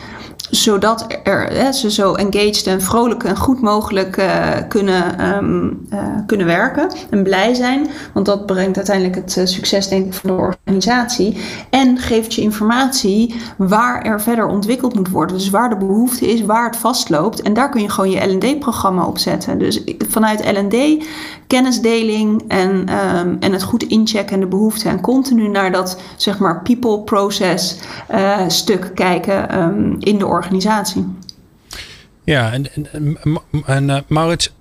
Zodat 0.49 1.07
er, 1.23 1.47
hè, 1.53 1.71
ze 1.71 1.91
zo 1.91 2.13
engaged 2.13 2.67
en 2.67 2.81
vrolijk 2.81 3.23
en 3.23 3.37
goed 3.37 3.61
mogelijk 3.61 4.17
uh, 4.17 4.47
kunnen, 4.67 5.35
um, 5.35 5.87
uh, 5.93 5.99
kunnen 6.25 6.45
werken 6.47 6.91
en 7.09 7.23
blij 7.23 7.53
zijn. 7.53 7.87
Want 8.13 8.25
dat 8.25 8.45
brengt 8.45 8.77
uiteindelijk 8.77 9.15
het 9.15 9.35
uh, 9.37 9.45
succes, 9.45 9.87
denk 9.87 10.05
ik, 10.05 10.13
van 10.13 10.29
de 10.29 10.35
organisatie. 10.35 11.37
En 11.69 11.97
geeft 11.97 12.33
je 12.33 12.41
informatie 12.41 13.35
waar 13.57 14.01
er 14.01 14.21
verder 14.21 14.47
ontwikkeld 14.47 14.95
moet 14.95 15.09
worden. 15.09 15.37
Dus 15.37 15.49
waar 15.49 15.69
de 15.69 15.77
behoefte 15.77 16.27
is, 16.27 16.41
waar 16.41 16.65
het 16.65 16.77
vastloopt. 16.77 17.41
En 17.41 17.53
daar 17.53 17.69
kun 17.69 17.81
je 17.81 17.89
gewoon 17.89 18.11
je 18.11 18.33
LD-programma 18.33 19.05
op 19.05 19.17
zetten. 19.17 19.59
Dus 19.59 19.83
vanuit 20.09 20.45
LD 20.57 21.05
kennisdeling 21.47 22.43
en, 22.47 22.69
um, 22.69 23.37
en 23.39 23.51
het 23.51 23.63
goed 23.63 23.83
inchecken 23.83 24.33
en 24.33 24.39
de 24.39 24.47
behoefte. 24.47 24.89
En 24.89 25.01
continu 25.01 25.47
naar 25.47 25.71
dat 25.71 25.99
zeg 26.15 26.39
maar 26.39 26.61
people 26.61 26.99
process 26.99 27.77
stuk 28.47 28.91
kijken 28.95 29.59
um, 29.59 29.95
in 29.99 30.17
de 30.17 30.25
organisatie 30.25 30.38
organisatie. 30.39 31.05
Ja, 32.23 32.51
en, 32.51 32.65
en, 32.93 33.17
en 33.65 33.89
uh, 33.89 33.97
Maurits, 34.07 34.51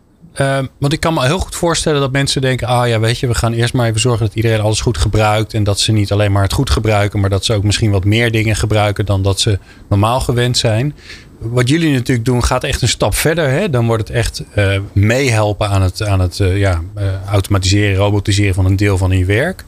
uh, 0.40 0.58
want 0.78 0.92
ik 0.92 1.00
kan 1.00 1.14
me 1.14 1.24
heel 1.24 1.38
goed 1.38 1.54
voorstellen 1.54 2.00
dat 2.00 2.12
mensen 2.12 2.40
denken: 2.40 2.66
ah 2.66 2.88
ja, 2.88 3.00
weet 3.00 3.18
je, 3.18 3.26
we 3.26 3.34
gaan 3.34 3.52
eerst 3.52 3.74
maar 3.74 3.86
even 3.86 4.00
zorgen 4.00 4.26
dat 4.26 4.34
iedereen 4.34 4.60
alles 4.60 4.80
goed 4.80 4.98
gebruikt. 4.98 5.54
En 5.54 5.64
dat 5.64 5.80
ze 5.80 5.92
niet 5.92 6.12
alleen 6.12 6.32
maar 6.32 6.42
het 6.42 6.52
goed 6.52 6.70
gebruiken, 6.70 7.20
maar 7.20 7.30
dat 7.30 7.44
ze 7.44 7.54
ook 7.54 7.62
misschien 7.62 7.90
wat 7.90 8.04
meer 8.04 8.30
dingen 8.30 8.56
gebruiken 8.56 9.06
dan 9.06 9.22
dat 9.22 9.40
ze 9.40 9.58
normaal 9.88 10.20
gewend 10.20 10.56
zijn. 10.56 10.94
Wat 11.38 11.68
jullie 11.68 11.92
natuurlijk 11.92 12.26
doen, 12.26 12.44
gaat 12.44 12.64
echt 12.64 12.82
een 12.82 12.88
stap 12.88 13.14
verder. 13.14 13.48
Hè? 13.48 13.70
Dan 13.70 13.86
wordt 13.86 14.08
het 14.08 14.16
echt 14.16 14.42
uh, 14.56 14.78
meehelpen 14.92 15.68
aan 15.68 15.82
het, 15.82 16.02
aan 16.02 16.20
het 16.20 16.42
automatiseren, 17.30 17.96
robotiseren 17.96 18.54
van 18.54 18.64
een 18.64 18.76
deel 18.76 18.98
van 18.98 19.10
je 19.10 19.24
werk. 19.24 19.64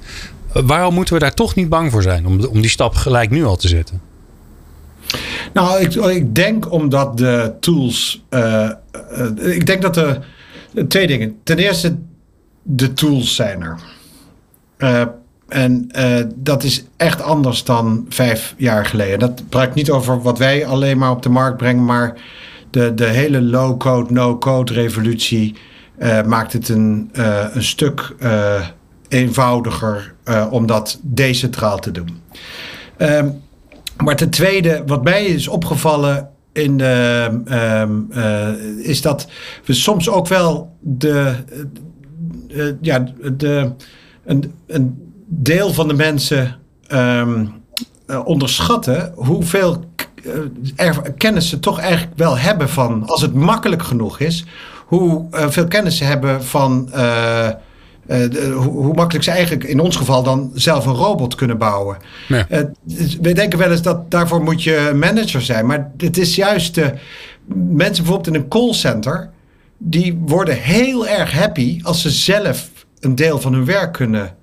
waarom 0.53 0.95
moeten 0.95 1.15
we 1.15 1.21
daar 1.21 1.35
toch 1.35 1.55
niet 1.55 1.69
bang 1.69 1.91
voor 1.91 2.03
zijn 2.03 2.27
om, 2.27 2.45
om 2.45 2.61
die 2.61 2.71
stap 2.71 2.95
gelijk 2.95 3.31
nu 3.31 3.45
al 3.45 3.57
te 3.57 3.69
zetten? 3.69 4.10
Nou, 5.53 5.81
ik, 5.81 5.95
ik 5.95 6.35
denk 6.35 6.73
omdat 6.73 7.19
de 7.19 7.53
tools. 7.61 8.25
Uh, 8.31 8.71
uh, 9.41 9.55
ik 9.55 9.67
denk 9.67 9.83
dat 9.83 9.97
er 9.97 10.27
twee 10.89 11.07
dingen. 11.07 11.39
Ten 11.43 11.59
eerste, 11.59 11.97
de 12.63 12.93
tools 12.93 13.35
zijn 13.35 13.63
er. 13.63 13.79
Uh, 14.79 15.03
en 15.49 15.91
dat 16.35 16.63
is 16.63 16.85
echt 16.97 17.23
anders 17.23 17.65
dan 17.65 18.07
vijf 18.09 18.55
jaar 18.57 18.87
geleden. 18.87 19.19
Dat 19.19 19.49
praat 19.49 19.75
niet 19.75 19.91
over 19.91 20.23
wat 20.23 20.39
wij 20.39 20.67
alleen 20.67 20.99
maar 20.99 21.11
op 21.11 21.23
de 21.23 21.29
markt 21.29 21.57
brengen, 21.57 21.85
maar 21.85 22.21
de, 22.71 22.95
de 22.95 23.05
hele 23.05 23.43
low-code, 23.43 24.13
no-code 24.13 24.73
revolutie 24.73 25.57
maakt 26.27 26.53
het 26.53 26.69
een, 26.69 27.11
een 27.53 27.63
stuk 27.63 28.15
eenvoudiger 29.09 30.15
om 30.51 30.67
dat 30.67 30.99
decentraal 31.03 31.79
te 31.79 31.91
doen. 31.91 32.21
Ehm, 32.97 33.29
maar 34.01 34.17
ten 34.17 34.31
tweede, 34.31 34.83
wat 34.87 35.05
mij 35.05 35.25
is 35.25 35.49
opgevallen 35.49 36.29
in 36.53 36.79
uh, 36.79 37.27
is 38.79 39.03
dat 39.03 39.27
we 39.65 39.73
soms 39.73 40.09
ook 40.09 40.29
wel 40.29 40.77
de, 40.81 41.35
uh, 42.49 42.73
ja, 42.81 43.13
de, 43.37 43.73
een, 44.67 45.13
deel 45.27 45.73
van 45.73 45.89
de 45.89 45.95
mensen 45.95 46.57
uh, 46.89 47.29
onderschatten 48.25 49.13
hoeveel 49.17 49.85
kennis 51.17 51.49
ze 51.49 51.59
toch 51.59 51.79
eigenlijk 51.79 52.19
wel 52.19 52.39
hebben 52.39 52.69
van, 52.69 53.07
als 53.07 53.23
het 53.23 53.35
makkelijk 53.35 53.83
genoeg 53.83 54.21
is, 54.21 54.45
hoeveel 54.87 55.67
kennis 55.69 55.97
ze 55.97 56.05
hebben 56.05 56.45
van 56.45 56.91
uh, 58.11 58.55
hoe, 58.57 58.73
hoe, 58.73 58.95
makkelijk 58.95 59.25
ze 59.25 59.31
eigenlijk 59.31 59.65
in 59.65 59.81
ons 59.81 59.97
geval 59.97 60.23
dan 60.23 60.51
zelf 60.55 60.87
een 60.87 60.95
robot 60.95 61.35
kunnen 61.35 61.59
bouwen. 61.59 61.97
Ja. 62.29 62.47
Uh, 62.51 62.59
we 63.21 63.33
denken 63.33 63.59
wel 63.59 63.71
eens 63.71 63.83
dat 63.83 64.11
daarvoor 64.11 64.43
moet 64.43 64.63
je 64.63 64.93
manager 64.95 65.43
zijn. 65.43 65.67
Maar 65.67 65.91
het 65.97 66.19
is 66.19 66.35
juist 66.35 66.77
uh, 66.77 66.87
mensen 67.55 68.05
bijvoorbeeld 68.05 68.27
in 68.27 68.35
een 68.35 68.49
callcenter. 68.49 69.31
Die 69.79 70.19
worden 70.27 70.57
heel 70.57 71.09
erg 71.09 71.33
happy 71.33 71.81
als 71.83 72.03
ze 72.03 72.11
zelf 72.11 72.71
een 73.01 73.15
deel 73.15 73.41
van 73.41 73.53
hun 73.53 73.65
werk 73.65 73.93
kunnen 73.93 74.35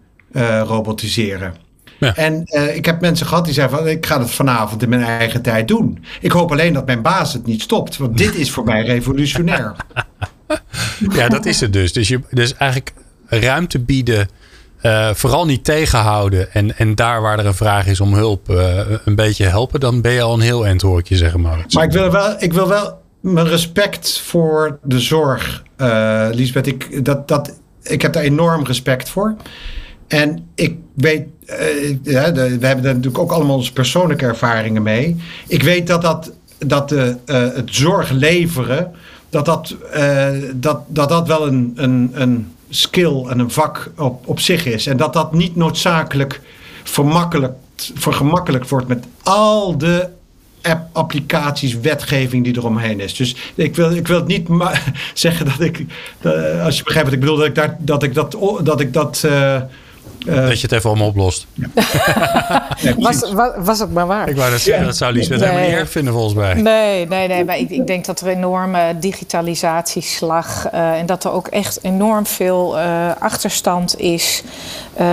robotiseren. 0.64 1.54
Ja. 2.00 2.16
En 2.16 2.44
ik 2.74 2.86
heb 2.86 3.02
mensen 3.02 3.28
gehad 3.28 3.46
die 3.46 3.54
zeiden 3.54 3.78
van 3.78 3.88
ik 3.88 4.06
ga 4.06 4.20
het 4.20 4.32
vanavond 4.32 4.84
in 4.84 4.90
mijn 4.90 5.04
eigen 5.04 5.42
tijd 5.42 5.68
doen. 5.68 6.04
Ik 6.22 6.32
hoop 6.32 6.52
alleen 6.52 6.74
dat 6.74 6.86
mijn 6.86 7.02
baas 7.02 7.34
het 7.34 7.46
niet 7.46 7.62
stopt. 7.62 7.98
Want 7.98 8.18
dit 8.18 8.36
is 8.36 8.52
voor 8.52 8.64
mij 8.64 8.84
revolutionair. 8.84 9.76
ja, 11.18 11.28
dat 11.28 11.46
is 11.46 11.60
het 11.60 11.74
dus. 11.74 11.94
Dus, 11.94 12.08
je, 12.08 12.20
dus 12.30 12.56
eigenlijk 12.56 12.94
ruimte 13.28 13.80
bieden. 13.80 14.28
Uh, 14.82 15.14
vooral 15.14 15.46
niet 15.46 15.64
tegenhouden. 15.64 16.54
En, 16.54 16.78
en 16.78 16.96
daar 16.96 17.22
waar 17.22 17.40
er 17.40 17.46
een 17.46 17.54
vraag 17.54 17.88
is 17.88 18.00
om 18.00 18.14
hulp, 18.14 18.50
uh, 18.50 18.80
een 19.06 19.16
beetje 19.16 19.46
helpen. 19.46 19.80
Dan 19.80 20.02
ben 20.02 20.12
je 20.12 20.22
al 20.22 20.34
een 20.34 20.40
heel 20.40 20.66
eind, 20.66 20.82
hoor 20.82 21.00
ik 21.00 21.08
je 21.08 21.16
zeggen, 21.16 21.42
Maurits. 21.42 21.76
Maar 21.76 21.84
ik 21.84 21.92
wil 21.92 22.12
wel, 22.12 22.36
ik 22.40 22.54
wil 22.54 22.68
wel 22.68 23.02
mijn 23.20 23.48
respect 23.48 24.20
voor 24.20 24.80
de 24.84 25.00
zorg, 25.00 25.64
uh, 25.78 26.28
Lisbeth. 26.32 26.68
Ik, 26.68 27.06
dat, 27.06 27.28
dat, 27.28 27.54
ik 27.84 28.02
heb 28.02 28.14
daar 28.14 28.24
enorm 28.24 28.66
respect 28.66 29.10
voor. 29.10 29.36
En 30.08 30.48
ik 30.56 30.76
weet, 30.96 31.24
we 32.04 32.18
hebben 32.18 32.62
daar 32.62 32.76
natuurlijk 32.82 33.18
ook 33.18 33.32
allemaal 33.32 33.56
onze 33.56 33.74
persoonlijke 33.74 34.26
ervaringen 34.26 34.84
mee. 34.84 35.16
Ik 35.48 35.64
weet 35.64 35.88
dat, 35.88 36.02
dat, 36.02 36.32
dat 36.58 36.90
de, 36.90 37.18
het 37.26 37.70
zorg 37.72 38.10
leveren, 38.10 38.92
dat 39.30 39.46
dat, 39.46 39.76
dat, 40.54 40.82
dat, 40.88 41.10
dat 41.10 41.28
wel 41.28 41.48
een, 41.48 41.74
een, 41.76 42.12
een 42.14 42.52
skill 42.70 43.26
en 43.28 43.40
een 43.40 43.52
vak 43.52 43.92
op, 43.98 44.28
op 44.28 44.40
zich 44.40 44.66
is. 44.66 44.88
En 44.88 44.98
dat 44.98 45.14
dat 45.14 45.34
niet 45.34 45.56
noodzakelijk 45.56 46.42
vermakkelijkt, 46.84 47.92
vergemakkelijkt 47.96 48.70
wordt 48.70 48.88
met 48.88 49.06
al 49.24 49.78
de 49.78 50.10
app, 50.62 50.88
applicaties, 50.92 51.80
wetgeving 51.80 52.44
die 52.44 52.58
eromheen 52.58 53.00
is. 53.00 53.16
Dus 53.16 53.36
ik 53.56 53.76
wil, 53.76 53.92
ik 53.92 54.08
wil 54.08 54.18
het 54.18 54.28
niet 54.28 54.48
zeggen 55.14 55.46
dat 55.46 55.60
ik, 55.60 55.86
als 56.64 56.78
je 56.78 56.84
begrijpt 56.84 57.10
wat 57.10 57.14
ik 57.14 57.20
bedoel, 57.20 57.38
dat 57.38 57.46
ik, 57.46 57.56
daar, 57.56 57.78
dat, 57.80 58.04
ik 58.04 58.14
dat, 58.14 58.38
dat, 58.64 58.80
ik 58.80 58.94
dat 58.94 59.24
uh, 59.26 59.62
uh, 60.26 60.36
dat 60.36 60.56
je 60.56 60.62
het 60.62 60.72
even 60.72 60.90
allemaal 60.90 61.08
oplost. 61.08 61.48
Ja. 61.54 61.68
was, 62.98 63.32
was, 63.32 63.52
was, 63.58 63.80
het 63.80 63.94
maar 63.94 64.08
waar. 64.08 64.30
Ik 64.30 64.36
wou 64.36 64.52
dat 64.52 64.60
zeggen, 64.60 64.86
dat 64.86 64.98
zou 64.98 65.14
Liesbeth 65.14 65.40
nee. 65.40 65.48
helemaal 65.48 65.70
niet 65.70 65.80
erg 65.80 65.90
vinden 65.90 66.14
volgens 66.14 66.34
mij. 66.34 66.54
Nee, 66.54 67.08
nee, 67.08 67.28
nee. 67.28 67.46
Maar 67.46 67.58
ik, 67.58 67.70
ik 67.70 67.88
denk 67.88 68.06
dat 68.06 68.20
er 68.20 68.28
een 68.28 68.36
enorme 68.36 68.96
digitalisatieslag... 69.00 70.68
Uh, 70.74 71.00
en 71.00 71.06
dat 71.06 71.24
er 71.24 71.32
ook 71.32 71.48
echt 71.48 71.80
enorm 71.82 72.26
veel 72.26 72.78
uh, 72.78 73.12
achterstand 73.20 74.00
is 74.00 74.44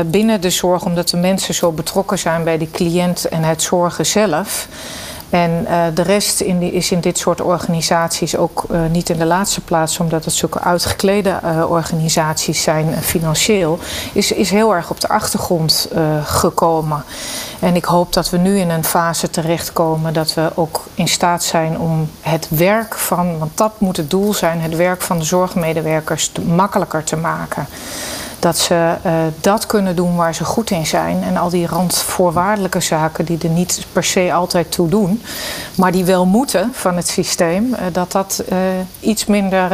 binnen 0.06 0.40
de 0.40 0.50
zorg... 0.50 0.84
omdat 0.84 1.08
de 1.08 1.16
mensen 1.16 1.54
zo 1.54 1.72
betrokken 1.72 2.18
zijn 2.18 2.44
bij 2.44 2.58
de 2.58 2.70
cliënt 2.70 3.28
en 3.28 3.42
het 3.42 3.62
zorgen 3.62 4.06
zelf... 4.06 4.68
En 5.34 5.66
uh, 5.68 5.84
de 5.94 6.02
rest 6.02 6.40
in 6.40 6.58
die, 6.58 6.72
is 6.72 6.90
in 6.90 7.00
dit 7.00 7.18
soort 7.18 7.40
organisaties 7.40 8.36
ook 8.36 8.64
uh, 8.70 8.80
niet 8.90 9.10
in 9.10 9.16
de 9.16 9.24
laatste 9.24 9.60
plaats, 9.60 9.98
omdat 9.98 10.24
het 10.24 10.34
zulke 10.34 10.60
uitgeklede 10.60 11.40
uh, 11.44 11.70
organisaties 11.70 12.62
zijn 12.62 13.02
financieel, 13.02 13.78
is, 14.12 14.32
is 14.32 14.50
heel 14.50 14.74
erg 14.74 14.90
op 14.90 15.00
de 15.00 15.08
achtergrond 15.08 15.88
gekomen. 16.24 17.04
En 17.60 17.76
ik 17.76 17.84
hoop 17.84 18.12
dat 18.12 18.30
we 18.30 18.36
nu 18.36 18.58
in 18.58 18.70
een 18.70 18.84
fase 18.84 19.30
terechtkomen 19.30 20.12
dat 20.12 20.34
we 20.34 20.50
ook 20.54 20.84
in 20.94 21.08
staat 21.08 21.42
zijn 21.42 21.78
om 21.78 22.10
het 22.20 22.46
werk 22.50 22.94
van, 22.94 23.38
want 23.38 23.56
dat 23.56 23.72
moet 23.78 23.96
het 23.96 24.10
doel 24.10 24.34
zijn, 24.34 24.60
het 24.60 24.76
werk 24.76 25.02
van 25.02 25.18
de 25.18 25.24
zorgmedewerkers 25.24 26.28
te, 26.28 26.40
makkelijker 26.40 27.04
te 27.04 27.16
maken 27.16 27.66
dat 28.44 28.58
ze 28.58 28.94
uh, 29.06 29.12
dat 29.40 29.66
kunnen 29.66 29.96
doen 29.96 30.16
waar 30.16 30.34
ze 30.34 30.44
goed 30.44 30.70
in 30.70 30.86
zijn. 30.86 31.22
En 31.22 31.36
al 31.36 31.50
die 31.50 31.66
randvoorwaardelijke 31.66 32.80
zaken 32.80 33.24
die 33.24 33.38
er 33.42 33.48
niet 33.48 33.86
per 33.92 34.04
se 34.04 34.32
altijd 34.32 34.72
toe 34.72 34.88
doen, 34.88 35.22
maar 35.76 35.92
die 35.92 36.04
wel 36.04 36.26
moeten 36.26 36.70
van 36.72 36.96
het 36.96 37.08
systeem, 37.08 37.64
uh, 37.64 37.80
dat 37.92 38.12
dat 38.12 38.44
uh, 38.52 38.58
iets 39.00 39.24
minder, 39.26 39.72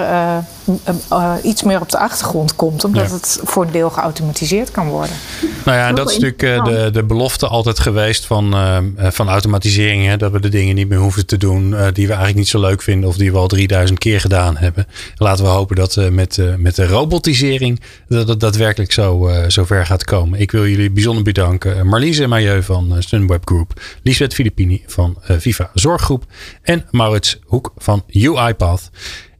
iets 1.42 1.62
meer 1.62 1.80
op 1.80 1.90
de 1.90 1.98
achtergrond 1.98 2.56
komt, 2.56 2.84
omdat 2.84 3.06
ja. 3.06 3.14
het 3.14 3.40
voor 3.42 3.64
een 3.64 3.72
deel 3.72 3.90
geautomatiseerd 3.90 4.70
kan 4.70 4.88
worden. 4.88 5.16
Nou 5.64 5.78
ja, 5.78 5.88
en 5.88 5.94
dat 5.94 6.10
is 6.10 6.18
natuurlijk 6.18 6.64
de, 6.64 6.90
de 6.92 7.04
belofte 7.04 7.46
altijd 7.46 7.78
geweest 7.78 8.26
van, 8.26 8.54
van 8.98 9.28
automatisering. 9.28 10.06
Hè, 10.06 10.16
dat 10.16 10.32
we 10.32 10.40
de 10.40 10.48
dingen 10.48 10.74
niet 10.74 10.88
meer 10.88 10.98
hoeven 10.98 11.26
te 11.26 11.36
doen 11.36 11.70
die 11.70 12.06
we 12.06 12.12
eigenlijk 12.12 12.36
niet 12.36 12.48
zo 12.48 12.60
leuk 12.60 12.82
vinden 12.82 13.08
of 13.08 13.16
die 13.16 13.32
we 13.32 13.38
al 13.38 13.46
3000 13.46 13.98
keer 13.98 14.20
gedaan 14.20 14.56
hebben. 14.56 14.86
Laten 15.16 15.44
we 15.44 15.50
hopen 15.50 15.76
dat 15.76 15.96
met, 16.10 16.38
met 16.56 16.74
de 16.74 16.86
robotisering 16.86 17.80
dat, 18.08 18.26
dat 18.26 18.40
daadwerkelijk 18.40 18.92
zo, 18.92 19.28
uh, 19.28 19.48
zo 19.48 19.64
ver 19.64 19.86
gaat 19.86 20.04
komen. 20.04 20.40
Ik 20.40 20.50
wil 20.50 20.66
jullie 20.66 20.90
bijzonder 20.90 21.22
bedanken. 21.22 21.86
Marliese 21.86 22.26
Mailleu 22.26 22.62
van 22.62 22.92
uh, 22.92 22.96
Sunweb 22.98 23.42
Group. 23.44 23.80
Lisbeth 24.02 24.34
Filippini 24.34 24.82
van 24.86 25.16
uh, 25.30 25.36
Viva 25.38 25.70
Zorggroep. 25.74 26.24
En 26.62 26.86
Maurits 26.90 27.38
Hoek 27.44 27.72
van 27.76 28.04
UiPath. 28.12 28.90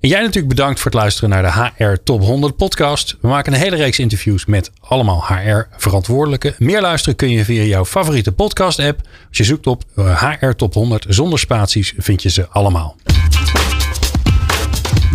En 0.01 0.09
jij 0.09 0.21
natuurlijk 0.21 0.49
bedankt 0.49 0.81
voor 0.81 0.91
het 0.91 1.01
luisteren 1.01 1.31
naar 1.31 1.43
de 1.43 1.85
HR 1.85 2.03
Top 2.05 2.21
100 2.21 2.57
podcast. 2.57 3.17
We 3.21 3.29
maken 3.29 3.53
een 3.53 3.59
hele 3.59 3.77
reeks 3.77 3.99
interviews 3.99 4.45
met 4.45 4.71
allemaal 4.81 5.25
HR-verantwoordelijken. 5.27 6.55
Meer 6.59 6.81
luisteren 6.81 7.17
kun 7.17 7.31
je 7.31 7.45
via 7.45 7.63
jouw 7.63 7.85
favoriete 7.85 8.33
podcast-app. 8.33 9.01
Als 9.29 9.39
je 9.39 9.45
zoekt 9.45 9.67
op 9.67 9.85
HR 9.95 10.51
Top 10.51 10.75
100 10.75 11.07
zonder 11.09 11.39
spaties 11.39 11.95
vind 11.97 12.23
je 12.23 12.31
ze 12.31 12.49
allemaal. 12.49 12.97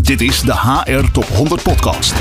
Dit 0.01 0.21
is 0.21 0.41
de 0.41 0.53
HR 0.53 1.11
Top 1.11 1.27
100 1.27 1.63
podcast. 1.63 2.13